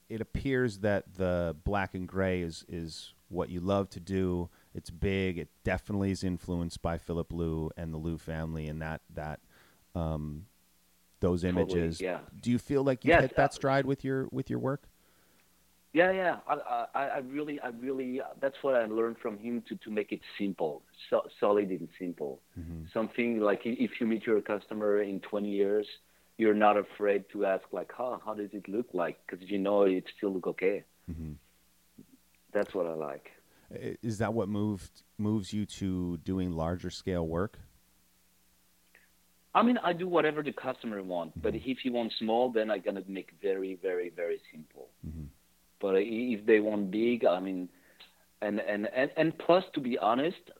[0.09, 4.49] it, appears that the black and gray is is what you love to do.
[4.73, 5.37] It's big.
[5.37, 9.39] It definitely is influenced by Filip Leu and the Leu family and that that
[9.95, 10.45] um,
[11.21, 12.01] those Totally, images.
[12.01, 12.19] yeah.
[12.39, 14.87] Do you feel like you've Yes, hit that uh, stride with your with your work?
[15.93, 16.37] Yeah, yeah.
[16.47, 18.21] I, I, I really, I really.
[18.41, 22.41] That's what I learned from him to to make it simple, so, solid and simple.
[22.93, 25.87] Something like if you meet your customer in 20 years,
[26.37, 29.83] you're not afraid to ask like, "How how does it look like?" Because you know
[29.83, 30.83] it still look okay.
[31.09, 31.33] Mm-hmm.
[32.51, 33.31] That's what I like.
[34.01, 37.59] Is that what moved moves you to doing larger scale work?
[39.53, 41.69] I mean, I do whatever the customer wants, but mm-hmm.
[41.71, 44.89] if he wants small, then I'm gonna make very, very, very simple.
[45.07, 45.25] Mm-hmm.
[45.79, 47.69] But if they want big, I mean,
[48.41, 50.51] and and and, and plus, to be honest,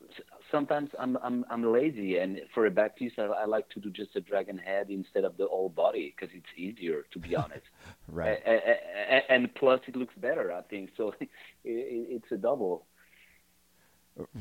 [0.51, 3.89] sometimes I'm I'm I'm lazy, and for a back piece, I, I like to do
[3.89, 7.65] just a dragon head instead of the whole body because it's easier, to be honest.
[8.07, 8.39] Right.
[8.45, 10.91] A- a- a- and plus, it looks better, I think.
[10.95, 11.29] So it,
[11.63, 12.85] it, it's a double.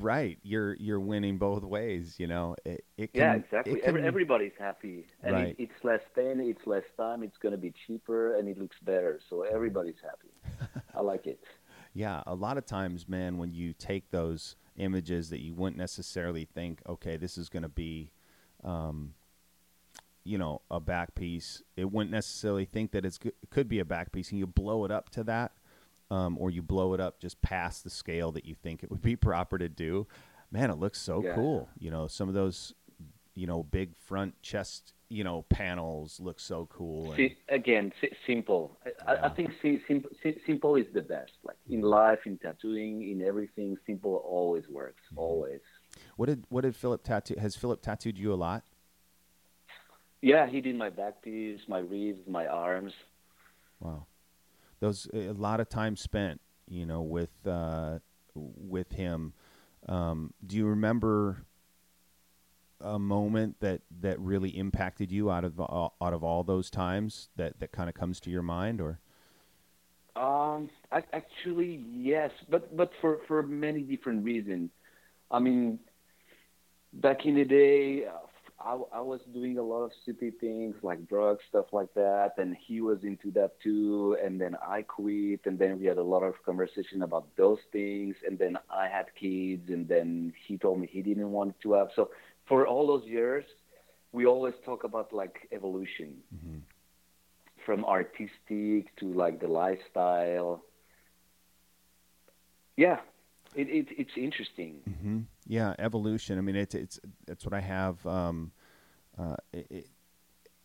[0.00, 0.38] Right.
[0.44, 2.54] You're you're winning both ways, you know.
[2.64, 3.80] It, it can, Yeah, exactly.
[3.80, 5.48] it Every, everybody's happy, and Right.
[5.48, 8.76] it, it's less pain, it's less time, it's going to be cheaper, and it looks
[8.82, 9.18] better.
[9.28, 10.80] So everybody's happy.
[10.94, 11.40] I like it.
[11.92, 16.44] Yeah, a lot of times, man, when you take those images that you wouldn't necessarily
[16.44, 18.10] think, okay, this is going to be,
[18.62, 19.14] um,
[20.24, 21.62] you know, a back piece.
[21.76, 24.84] It wouldn't necessarily think that it's, it could be a back piece, and you blow
[24.84, 25.52] it up to that,
[26.10, 29.02] um, or you blow it up just past the scale that you think it would
[29.02, 30.06] be proper to do.
[30.50, 31.34] Man, it looks so Yeah.
[31.34, 31.68] cool.
[31.78, 32.74] You know, some of those,
[33.34, 37.12] you know, big front chest, you know, panels look so cool.
[37.12, 38.76] and- again, si- simple.
[39.06, 41.32] I, I- I think si- sim- si- simple is the best.
[41.44, 45.02] Like in life, in tattooing, in everything, simple always works.
[45.14, 45.60] Always.
[46.16, 47.36] what did what did Filip tattoo?
[47.38, 48.64] Has Filip tattooed you a lot?
[50.20, 52.92] Yeah, he did my back piece, my ribs, my arms.
[53.78, 54.06] Wow,
[54.80, 58.00] those a lot of time spent, you know, with uh,
[58.34, 59.34] with him.
[59.86, 61.44] Um, do you remember
[62.80, 67.28] a moment that that really impacted you out of all, out of all those times
[67.36, 69.00] that that kind of comes to your mind, or
[70.16, 74.70] Um, I, actually, yes, but but for for many different reasons.
[75.30, 75.80] I mean,
[76.92, 78.12] back in the day, uh,
[78.60, 82.56] I, I was doing a lot of stupid things like drugs, stuff like that, and
[82.66, 84.16] he was into that too.
[84.24, 88.14] And then I quit, and then we had a lot of conversation about those things.
[88.26, 91.88] And then I had kids, and then he told me he didn't want to have.
[91.96, 92.10] So
[92.46, 93.44] for all those years,
[94.12, 96.14] we always talk about like evolution
[97.64, 100.62] from artistic to like the lifestyle.
[102.76, 102.98] Yeah,
[103.54, 104.80] it, it it's interesting.
[105.00, 106.38] hmm yeah, evolution.
[106.38, 108.04] I mean, it's it's that's what I have.
[108.06, 108.52] Um,
[109.18, 109.86] uh, it, it,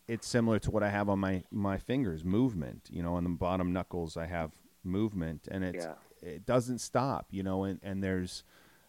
[0.08, 2.88] it's similar to what I have on my my fingers, movement.
[2.90, 4.50] You know, on the bottom knuckles, I have
[4.82, 5.94] movement, and it's Yeah.
[6.22, 7.26] it doesn't stop.
[7.30, 8.42] You know, and and there's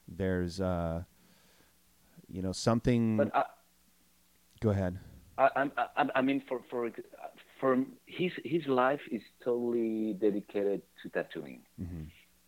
[0.07, 1.03] there's uh,
[2.31, 3.17] you know something.
[3.17, 3.43] But I,
[4.61, 4.97] Go ahead.
[5.37, 6.91] I, I'm- I, I mean, for for
[7.59, 11.61] for his his life is totally dedicated to tattooing.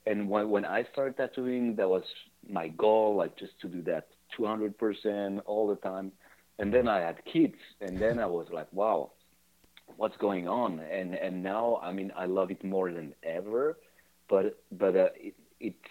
[0.06, 2.04] And when when I started tattooing, that was
[2.50, 4.08] my goal, like just to do that
[4.38, 6.12] 200% all the time.
[6.60, 9.12] And then I had kids, and then I was like, wow,
[9.98, 10.80] what's going on?
[10.80, 13.78] And and now, I mean, I love it more than ever.
[14.30, 15.90] but but uh, it, it's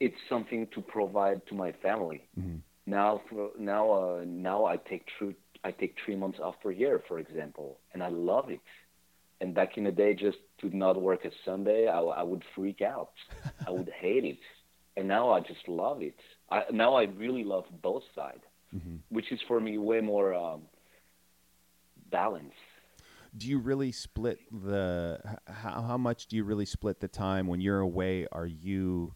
[0.00, 2.28] it's something to provide to my family.
[2.38, 2.60] Mhm.
[2.86, 5.34] Now for now uh, now I take true
[5.64, 8.60] I take three months off per year, for example, and I love it.
[9.40, 12.80] And back in the day, just to not work a Sunday, I, I would freak
[12.82, 13.12] out.
[13.66, 14.38] I would hate it.
[14.96, 16.16] And now I just love it.
[16.50, 18.42] I, now I really love both sides,
[18.74, 18.98] Mhm.
[19.10, 20.62] which is for me way more um,
[22.10, 22.54] balance.
[23.36, 27.60] Do you really split the how how much do you really split the time when
[27.60, 28.26] you're away?
[28.32, 29.14] Are you,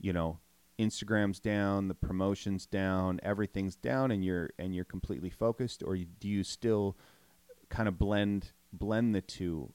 [0.00, 0.38] you know,
[0.78, 6.06] Instagram's down, the promotions down, everything's down, and you're and you're completely focused, or you,
[6.06, 6.96] do you still
[7.68, 9.72] kind of blend blend the two?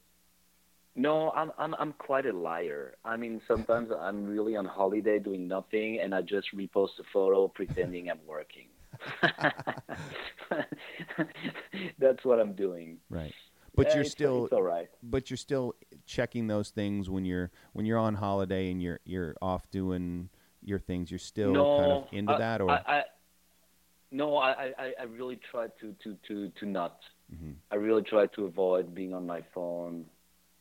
[0.95, 2.95] No, I'm I'm I'm quite a liar.
[3.03, 7.47] I mean, sometimes I'm really on holiday doing nothing, and I just repost a photo
[7.47, 8.67] pretending I'm working.
[11.99, 12.97] That's what I'm doing.
[13.09, 13.33] Right.
[13.75, 14.89] But Yeah, you're it's- still it's all right.
[15.01, 19.35] but you're still checking those things when you're when you're on holiday and you're you're
[19.41, 20.29] off doing
[20.61, 21.09] your things.
[21.09, 23.03] You're still no, kind of into I, that, or I, I,
[24.11, 26.99] no, I, I, I really try to to to to not.
[27.33, 27.55] Mhm.
[27.71, 30.05] I really try to avoid being on my phone.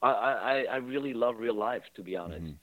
[0.00, 2.46] I I, I really love real life, to be honest.
[2.46, 2.56] Mhm.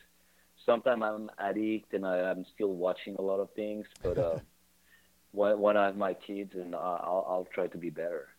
[0.65, 4.39] Sometimes I'm addict and I, I'm still watching a lot of things, but uh,
[5.31, 8.29] when when I have my kids, and I- I'll I'll try to be better.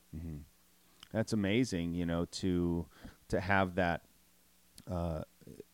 [1.12, 1.94] That's amazing.
[1.94, 2.86] You know, to
[3.28, 4.02] to have that
[4.90, 5.22] uh,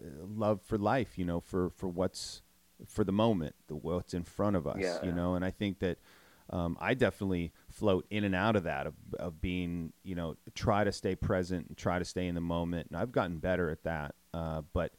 [0.01, 1.19] love for life.
[1.19, 2.43] You know, for for what's
[2.87, 4.79] for the moment, the what's in front of us.
[4.81, 5.05] Yeah.
[5.05, 5.99] You know, and I think that.
[6.49, 10.85] Um, I definitely float in and out of that of, of being, you know, try
[10.85, 12.87] to stay present and try to stay in the moment.
[12.89, 14.15] And I've gotten better at that.
[14.33, 14.93] Uh, but,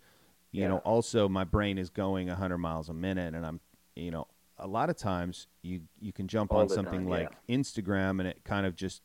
[0.51, 0.67] you Yeah.
[0.67, 3.61] know, also my brain is going 100 miles a minute and I'm,
[3.95, 4.27] you know,
[4.57, 8.27] a lot of times you, you can jump All on something time, like Instagram and
[8.27, 9.01] it kind of just,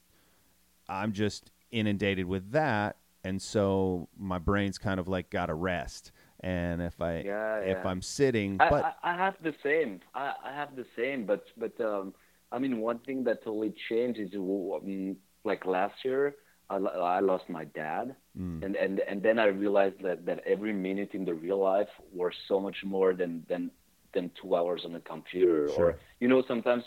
[0.88, 2.96] I'm just inundated with that.
[3.24, 6.12] And so my brain's kind of like got to rest.
[6.40, 7.88] And if I, Yeah, if yeah.
[7.88, 10.00] I'm sitting, I, but I, I have the same.
[10.14, 12.14] I, I have the same, but but um,
[12.50, 16.34] I mean, one thing that totally changed is um, like last year,
[16.68, 18.64] I, I lost my dad, Mm.
[18.64, 22.32] and and and then I realized that that every minute in the real life was
[22.48, 23.70] so much more than than
[24.14, 25.84] than two hours on a computer, Sure.
[25.90, 26.82] or you know, sometimes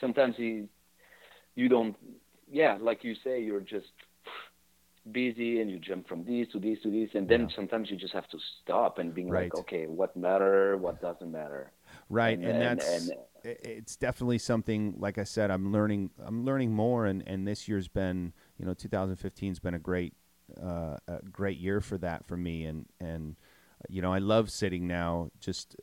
[0.00, 0.68] sometimes you
[1.56, 1.94] you don't,
[2.52, 3.86] yeah, like you say, you're just
[5.10, 7.56] busy and you jump from this to this to this and then Yeah.
[7.56, 9.52] sometimes you just have to stop and being Right.
[9.52, 11.72] like okay what matter what doesn't matter
[12.08, 16.44] right and- and, and- that's and- it's definitely something like i said i'm learning i'm
[16.44, 20.14] learning more and and this year's been you know 2015's been a great
[20.62, 23.34] uh, a great year for that for me and and
[23.88, 25.74] you know i love sitting now just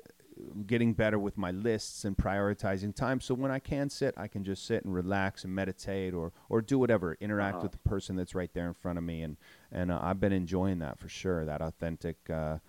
[0.66, 3.20] getting better with my lists and prioritizing time.
[3.20, 6.62] So when i can sit i can just sit and relax and meditate or or
[6.62, 7.64] do whatever interact Uh-huh.
[7.64, 9.22] with the person that's right there in front of me.
[9.22, 9.38] And
[9.72, 12.60] and uh, i've been enjoying that for sure that authentic uh, uh,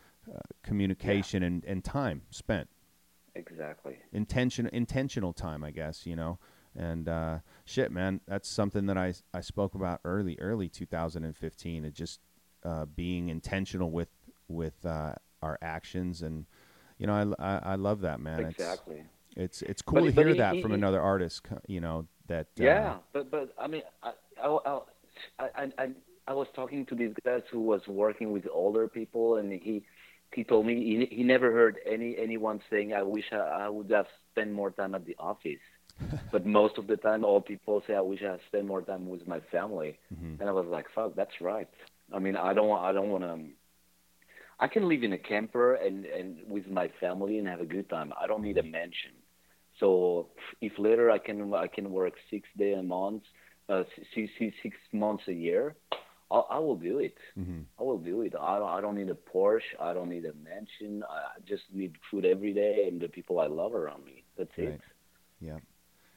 [0.63, 2.69] communication and, and time spent.
[3.35, 3.97] Exactly.
[4.13, 6.39] Intention intentional time i guess you know?
[6.77, 11.95] And uh shit man that's something that i i spoke about early early 2015 it
[11.95, 12.21] just
[12.65, 14.11] uh being intentional with
[14.49, 16.47] with uh our actions and
[17.01, 18.39] you know i i, I love that man.
[18.41, 19.01] Exactly.
[19.45, 21.39] it's it's it's cool But- to but hear he- that he- from he- another artist
[21.75, 21.97] you know
[22.33, 24.13] that uh, yeah but but i mean I,
[24.47, 24.49] I
[25.61, 25.87] i i
[26.33, 29.75] i was talking to this guy who was working with older people and he
[30.37, 33.91] he told me he, he never heard any anyone saying i wish I, I would
[33.99, 35.67] have spent more time at the office.
[36.35, 39.25] But most of the time all people say i wish i spent more time with
[39.35, 39.93] my family.
[40.15, 40.35] Mhm.
[40.41, 41.69] and i was like fuck that's right.
[42.17, 43.35] I mean i don't i don't want to
[44.61, 47.89] I can live in a camper and, and with my family and have a good
[47.89, 48.13] time.
[48.21, 49.13] I don't need a mansion.
[49.81, 50.29] So
[50.61, 53.23] if later I can I can work six day a month,
[53.69, 53.85] uh,
[54.15, 55.77] six, six, six months a year,
[56.31, 57.17] I, I will do it.
[57.39, 57.65] Mhm.
[57.79, 58.35] I will do it.
[58.39, 59.73] I don't, I don't need a Porsche.
[59.81, 61.03] I don't need a mansion.
[61.09, 64.25] I just need food every day and the people I love around me.
[64.37, 64.69] That's Right.
[64.69, 64.81] it.
[65.41, 65.59] Yeah,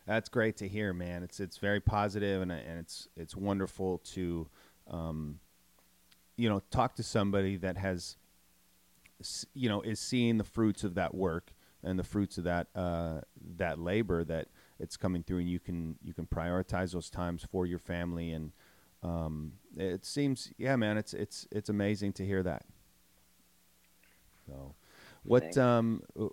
[0.05, 1.23] that's great to hear, man.
[1.23, 4.47] It's it's very positive and and it's it's wonderful to,
[4.89, 5.39] um,
[6.35, 8.17] you know, talk to somebody that has,
[9.53, 11.53] you know, is seeing the fruits of that work
[11.84, 13.22] and the fruits of that uh,
[13.57, 14.47] that labor that
[14.80, 18.51] it's coming through, and you can you can prioritize those times for your family, and
[19.03, 22.64] um, it seems, yeah, man, it's it's it's amazing to hear that.
[24.47, 24.76] So,
[25.24, 26.28] what um, uh,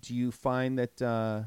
[0.00, 1.42] do you find that uh,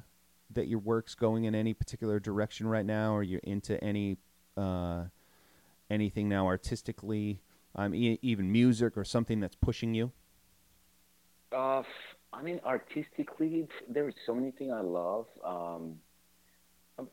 [0.52, 3.16] that your work's going in any particular direction right now?
[3.16, 4.18] Are you into any
[4.58, 5.04] uh,
[5.90, 7.42] anything now artistically?
[7.76, 10.12] Um, e- even music or something that's pushing you?
[11.54, 11.84] Uh,
[12.34, 15.26] I mean, artistically, there is so many things I love.
[15.46, 15.96] Um,
[16.98, 17.10] um,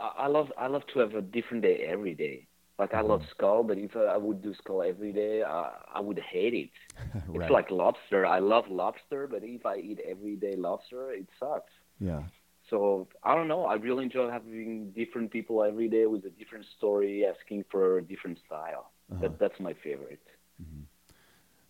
[0.00, 2.46] I, I love I love to have a different day every day.
[2.78, 6.18] Like I love skull, but if I would do skull every day, uh, I would
[6.18, 6.70] hate it.
[7.28, 7.48] Right.
[7.48, 8.26] It's like lobster.
[8.26, 11.72] I love lobster, but if I eat every day lobster, it sucks.
[12.00, 12.22] Yeah.
[12.70, 13.64] So I don't know.
[13.64, 18.02] I really enjoy having different people every day with a different story, asking for a
[18.02, 18.92] different style.
[19.20, 20.20] That that's my favorite.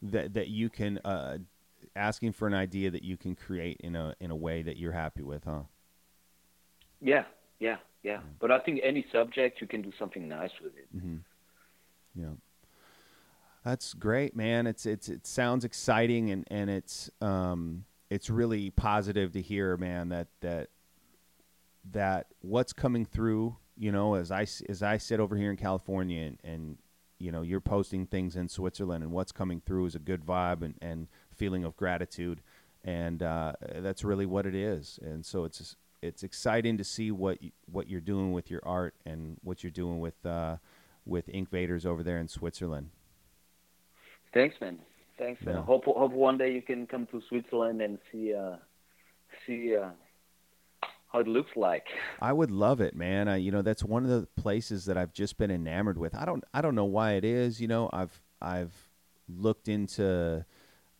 [0.03, 1.39] That that you can uh,
[1.95, 4.93] asking for an idea that you can create in a in a way that you're
[4.93, 5.63] happy with, huh?
[7.01, 7.25] Yeah,
[7.59, 8.21] yeah, yeah.
[8.41, 10.89] But I think any subject you can do something nice with it.
[12.15, 12.35] Yeah.
[13.65, 14.67] That's great, man.
[14.67, 20.09] It's it's it sounds exciting and and it's um it's really positive to hear, man,
[20.11, 20.69] that that
[21.93, 26.23] that what's coming through, you know, as I as I sit over here in California
[26.23, 26.79] and, and
[27.19, 30.63] you know, you're posting things in Switzerland and what's coming through is a good vibe
[30.63, 31.07] and and
[31.43, 32.39] feeling of gratitude
[32.85, 34.99] and uh, that's really what it is.
[35.03, 38.95] And so it's it's exciting to see what you, what you're doing with your art
[39.07, 40.57] and what you're doing with uh,
[41.05, 42.91] with Inkvaders over there in Switzerland.
[44.33, 44.79] Thanks, man.
[45.19, 45.57] Thanks, man.
[45.57, 45.63] Yeah.
[45.63, 48.57] Hope hope one day you can come to Switzerland and see uh
[49.47, 49.91] see uh
[51.13, 51.87] how it looks like.
[52.21, 53.29] I would love it, man.
[53.29, 56.15] I, you know, that's one of the places that I've just been enamored with.
[56.15, 57.61] I don't, I don't know why it is.
[57.61, 58.73] You know, I've, I've
[59.29, 60.47] looked into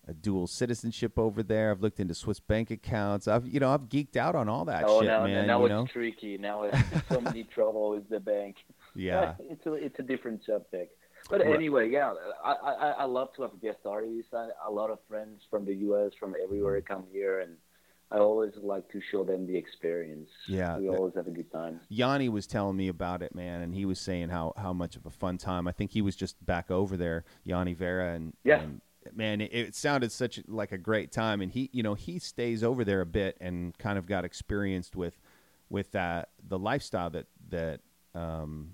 [0.09, 1.71] a dual citizenship over there.
[1.71, 3.29] I've looked into Swiss bank accounts.
[3.29, 5.47] I've, you know, I've geeked out on all that oh, shit, now, man.
[5.47, 6.39] now it's know, tricky.
[6.39, 6.79] Now it's
[7.09, 8.57] so many trouble with the bank.
[8.95, 10.97] yeah, it's a it's a different subject.
[11.31, 11.55] But Right.
[11.55, 12.13] anyway, yeah,
[12.45, 14.35] I, I I love to have guest artists.
[14.35, 16.13] I, a lot of friends from the U.S.
[16.19, 16.93] from everywhere Mm-hmm.
[16.93, 17.57] come here, and
[18.11, 20.29] I always like to show them the experience.
[20.49, 21.81] Yeah, we always have a good time.
[21.89, 25.07] Yanni was telling me about it, man, and he was saying how, how much of
[25.07, 25.69] a fun time.
[25.69, 28.61] I think he was just back over there, Yanni Vera, and Yeah.
[28.63, 28.81] and,
[29.15, 31.41] man, it, it sounded such like a great time.
[31.41, 34.97] And he, you know, he stays over there a bit and kind of got experienced
[34.97, 35.21] with
[35.71, 37.81] with that the lifestyle that that
[38.15, 38.73] um,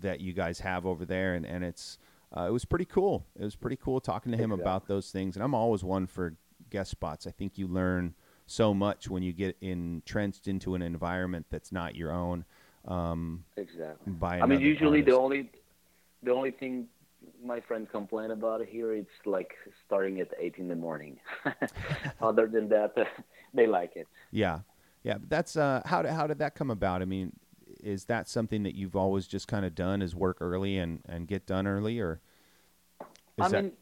[0.00, 1.98] that you guys have over there, and and it's
[2.36, 3.26] uh, it was pretty cool.
[3.38, 4.62] It was pretty cool talking to him Exactly.
[4.62, 5.36] about those things.
[5.36, 6.36] And I'm always one for
[6.70, 7.26] guest spots.
[7.26, 8.14] I think you learn
[8.46, 12.44] so much when you get entrenched into an environment that's not your own.
[12.86, 14.12] Um, Exactly.
[14.12, 15.50] by I mean, usually the only
[16.22, 16.86] the only thing
[17.44, 19.54] my friends complain about it here it's like
[19.86, 21.18] starting at eight in the morning.
[22.20, 22.94] Other than that,
[23.54, 24.08] they like it.
[24.30, 24.60] Yeah,
[25.02, 25.18] yeah.
[25.28, 27.02] That's uh, how did how did that come about?
[27.02, 27.32] I mean,
[27.82, 30.02] is that something that you've always just kind of done?
[30.02, 32.20] Is work early and and get done early, or
[33.00, 33.72] is I that mean,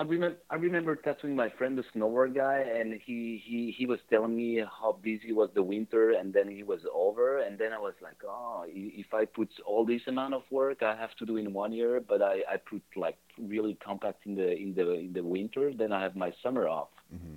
[0.00, 3.98] I remember I remember tattooing my friend, the snowboard guy, and he he he was
[4.08, 7.78] telling me how busy was the winter, and then he was over, and then I
[7.78, 11.36] was like, oh, if I put all this amount of work I have to do
[11.36, 15.12] in one year, but I I put like really compact in the in the in
[15.12, 16.88] the winter, then I have my summer off.
[17.14, 17.36] Mm-hmm.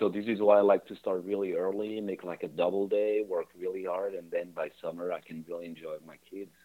[0.00, 3.22] So this is why I like to start really early, make like a double day,
[3.22, 6.56] work really hard, and then by summer I can really enjoy my kids.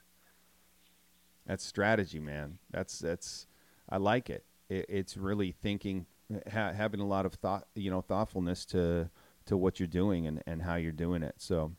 [1.46, 2.58] that's strategy, man?
[2.72, 3.46] That's that's
[3.88, 4.44] I like it.
[4.70, 6.06] It it's really thinking,
[6.52, 9.10] ha- having a lot of thought, you know, thoughtfulness to
[9.46, 11.36] to what you're doing and and how you're doing it.
[11.38, 11.72] So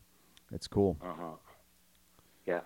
[0.52, 0.96] it's cool.
[1.02, 1.36] Uh huh.
[2.46, 2.60] Yeah.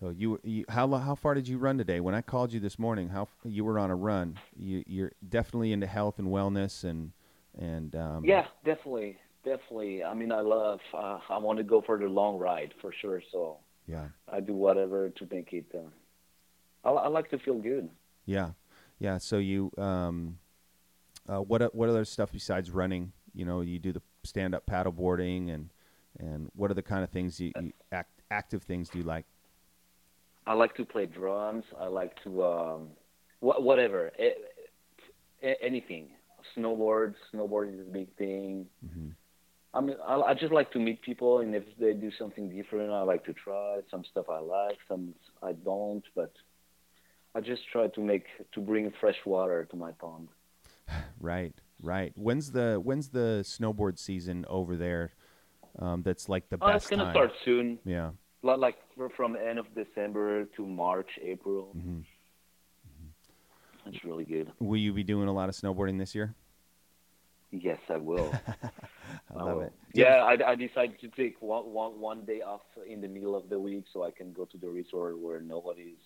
[0.00, 2.00] So you, you how how far did you run today?
[2.00, 4.38] When I called you this morning, how you were on a run.
[4.56, 7.12] You you're definitely into health and wellness and
[7.58, 10.04] and um, Yeah, definitely, definitely.
[10.04, 10.80] I mean, I love.
[10.94, 13.20] Uh, I want to go for the long ride for sure.
[13.32, 15.66] So yeah I do whatever to make it.
[15.74, 17.88] Uh, I, I like to feel good.
[18.24, 18.50] yeah
[18.98, 19.18] yeah.
[19.18, 20.38] So you um,
[21.28, 23.12] uh, what what other stuff besides running?
[23.34, 25.70] You know, you do the stand up paddle boarding and
[26.18, 29.24] and what are the kind of things you, you act, active things do you like?
[30.46, 31.64] I like to play drums.
[31.78, 32.88] I like to um,
[33.40, 34.34] wh- whatever, a-
[35.42, 36.08] a- anything.
[36.56, 37.14] Snowboard.
[37.32, 38.66] Snowboarding is a big thing.
[38.84, 39.12] Mhm.
[39.74, 42.90] I mean, I, I just like to meet people, and if they do something different,
[42.90, 43.80] I like to try.
[43.90, 46.32] Some stuff I like, some I don't, but
[47.34, 50.28] I just try to make to bring fresh water to my pond.
[51.20, 51.52] Right,
[51.82, 52.12] right.
[52.16, 55.12] When's the when's the snowboard season over there?
[55.78, 57.12] Um, that's like the Oh, best it's gonna time.
[57.12, 57.78] start soon.
[57.84, 58.10] Yeah.
[58.42, 58.76] Like
[59.16, 61.74] from end of December to March, April.
[61.76, 62.04] Mhm.
[63.86, 64.52] It's really good.
[64.60, 66.34] Will you be doing a lot of snowboarding this year?
[67.50, 68.32] Yes, I will.
[69.34, 69.72] I love it.
[69.94, 73.48] Yeah, I, I decided to take one, one, one day off in the middle of
[73.48, 75.96] the week so I can go to the resort where nobody's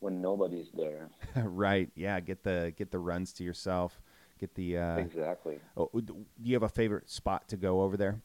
[0.00, 1.08] when nobody's there.
[1.36, 1.90] right.
[1.94, 2.18] Yeah.
[2.20, 4.00] Get the get the runs to yourself.
[4.38, 4.78] Get the.
[4.78, 5.58] Uh, exactly.
[5.76, 8.20] oh, do you have a favorite spot to go over there?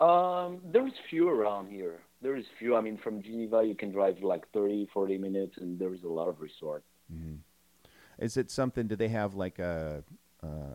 [0.00, 2.00] Um, there's few around here.
[2.22, 2.76] There is few.
[2.76, 6.08] I mean, from Geneva, you can drive like 30, 40 minutes, and there is a
[6.08, 6.84] lot of resort.
[8.18, 8.86] Is it something?
[8.86, 10.02] Do they have like a?
[10.42, 10.74] Uh,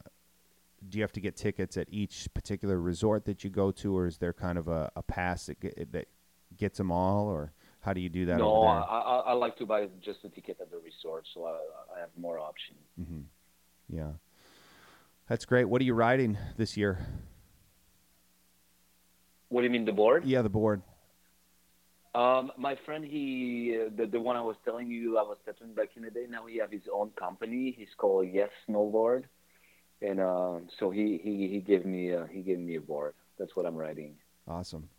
[0.89, 4.07] do you have to get tickets at each particular resort that you go to, or
[4.07, 6.07] is there kind of a, a pass that, get, that
[6.57, 7.53] gets them all, or
[7.83, 8.37] How do you do that?
[8.37, 8.79] no, I?
[8.79, 11.57] I, I like to buy just a ticket at the resort, so I,
[11.95, 12.79] I have more options.
[12.95, 13.21] hmm
[13.89, 14.13] Yeah,
[15.27, 15.65] that's great.
[15.65, 17.05] What are you riding this year?
[19.49, 20.23] What do you mean the board?
[20.25, 20.81] Yeah, the board.
[22.15, 25.73] Um, my friend, he uh, the the one I was telling you I was tattooing
[25.73, 26.25] back in the day.
[26.29, 27.75] Now he have his own company.
[27.77, 29.23] He's called Yes Snowboard,
[30.01, 33.15] and uh, so he he he gave me uh, he gave me a board.
[33.37, 34.15] That's what I'm riding.
[34.47, 34.89] Awesome.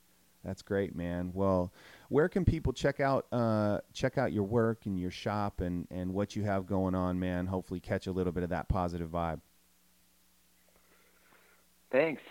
[0.45, 1.31] That's great, man.
[1.33, 1.73] Well,
[2.09, 6.13] where can people check out uh, check out your work and your shop and, and
[6.13, 7.47] what you have going on, man?
[7.47, 9.41] Hopefully, catch a little bit of that positive vibe.
[11.91, 12.23] Thanks.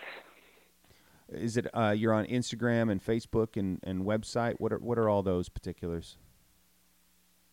[1.32, 4.54] Is it uh, you're on Instagram and Facebook and, and website?
[4.58, 6.16] What are what are all those particulars?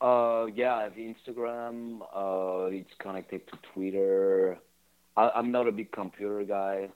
[0.02, 2.02] Uh, yeah, I have Instagram.
[2.14, 4.58] Uh, it's connected to Twitter.
[5.16, 6.90] I, I'm not a big computer guy.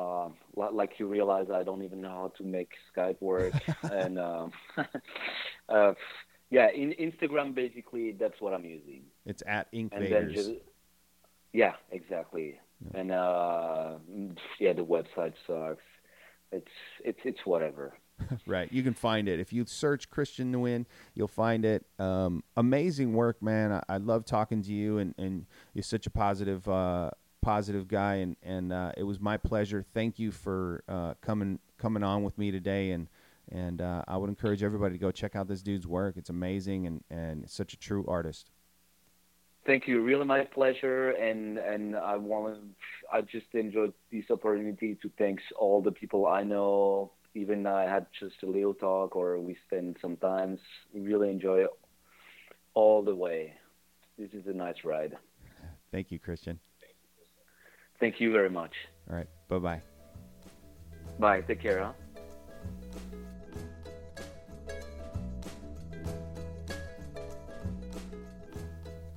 [0.00, 0.28] Uh,
[0.72, 3.52] like you realize, I don't even know how to make Skype work.
[3.82, 4.52] and um,
[5.68, 5.92] uh,
[6.50, 9.02] yeah, in Instagram basically that's what I'm using.
[9.26, 10.34] It's at Inkvaders.
[10.34, 10.50] just
[11.52, 12.60] yeah, exactly.
[12.94, 15.82] And uh, mm, yeah, the website sucks.
[16.52, 16.70] It's
[17.04, 17.94] it's it's whatever.
[18.46, 18.70] Right.
[18.70, 19.40] You can find it.
[19.40, 20.84] If you search Christian Nguyen,
[21.14, 21.86] you'll find it.
[21.98, 23.72] Um, amazing work, man.
[23.72, 27.10] I, I love talking to you, and, and you're such a positive, uh,
[27.42, 29.84] positive guy, and, and uh, it was my pleasure.
[29.94, 33.08] Thank you for uh, coming coming on with me today, and
[33.50, 36.16] and uh, I would encourage everybody to go check out this dude's work.
[36.16, 38.50] It's amazing, and, and such a true artist.
[39.66, 40.00] Thank you.
[40.00, 41.10] Really, my pleasure.
[41.10, 42.60] And and I want to,
[43.12, 47.12] I just enjoyed this opportunity to thanks all the people I know.
[47.34, 50.58] Even I had just a little talk, or we spend some times.
[50.94, 51.70] Really enjoy it
[52.74, 53.54] all the way.
[54.18, 55.16] This is a nice ride.
[55.92, 56.60] Thank you, Christian.
[58.00, 58.72] Thank you very much.
[59.10, 59.28] All right.
[59.48, 59.82] Bye bye.
[61.18, 61.42] Bye.
[61.42, 61.78] Take care.
[61.80, 61.92] Huh?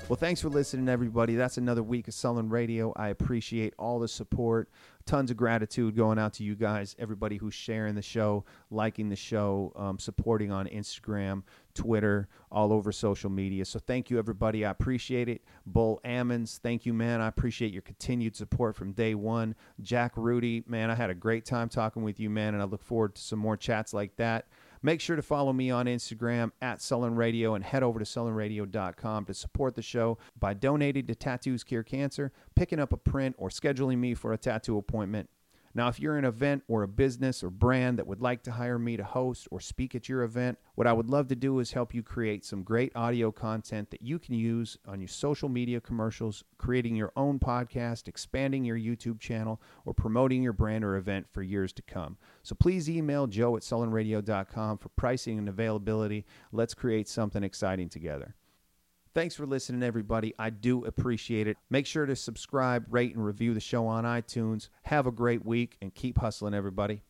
[0.10, 1.36] Well, thanks for listening, everybody.
[1.36, 2.92] That's another week of Sullen Radio.
[2.98, 4.70] I appreciate all the support.
[5.06, 9.16] Tons of gratitude going out to you guys, everybody who's sharing the show, liking the
[9.16, 11.44] show, um, supporting on Instagram,
[11.74, 13.66] Twitter, all over social media.
[13.66, 14.66] So thank you, everybody.
[14.66, 15.44] I appreciate it.
[15.66, 17.22] Bull Ammons, thank you, man.
[17.22, 19.56] I appreciate your continued support from day one.
[19.82, 22.84] Jack Rudy, man, I had a great time talking with you, man, and I look
[22.84, 24.48] forward to some more chats like that.
[24.86, 29.26] Make sure to follow me on Instagram at Sullen Radio and head over to sullenradio.com
[29.26, 33.48] to support the show by donating to Tattoos Cure Cancer, picking up a print, or
[33.48, 35.30] scheduling me for a tattoo appointment.
[35.76, 38.78] Now, if you're an event or a business or brand that would like to hire
[38.78, 41.72] me to host or speak at your event, what I would love to do is
[41.72, 45.82] help you create some great audio content that you can use on your social media
[45.82, 51.26] commercials, creating your own podcast, expanding your YouTube channel, or promoting your brand or event
[51.32, 52.18] for years to come.
[52.44, 56.26] So please email joe at sullenradio.com for pricing and availability.
[56.52, 58.36] Let's create something exciting together.
[59.16, 60.34] Thanks for listening, everybody.
[60.40, 61.58] I do appreciate it.
[61.70, 64.70] Make sure to subscribe, rate, and review the show on iTunes.
[64.84, 67.04] Have a great week and keep hustling, everybody.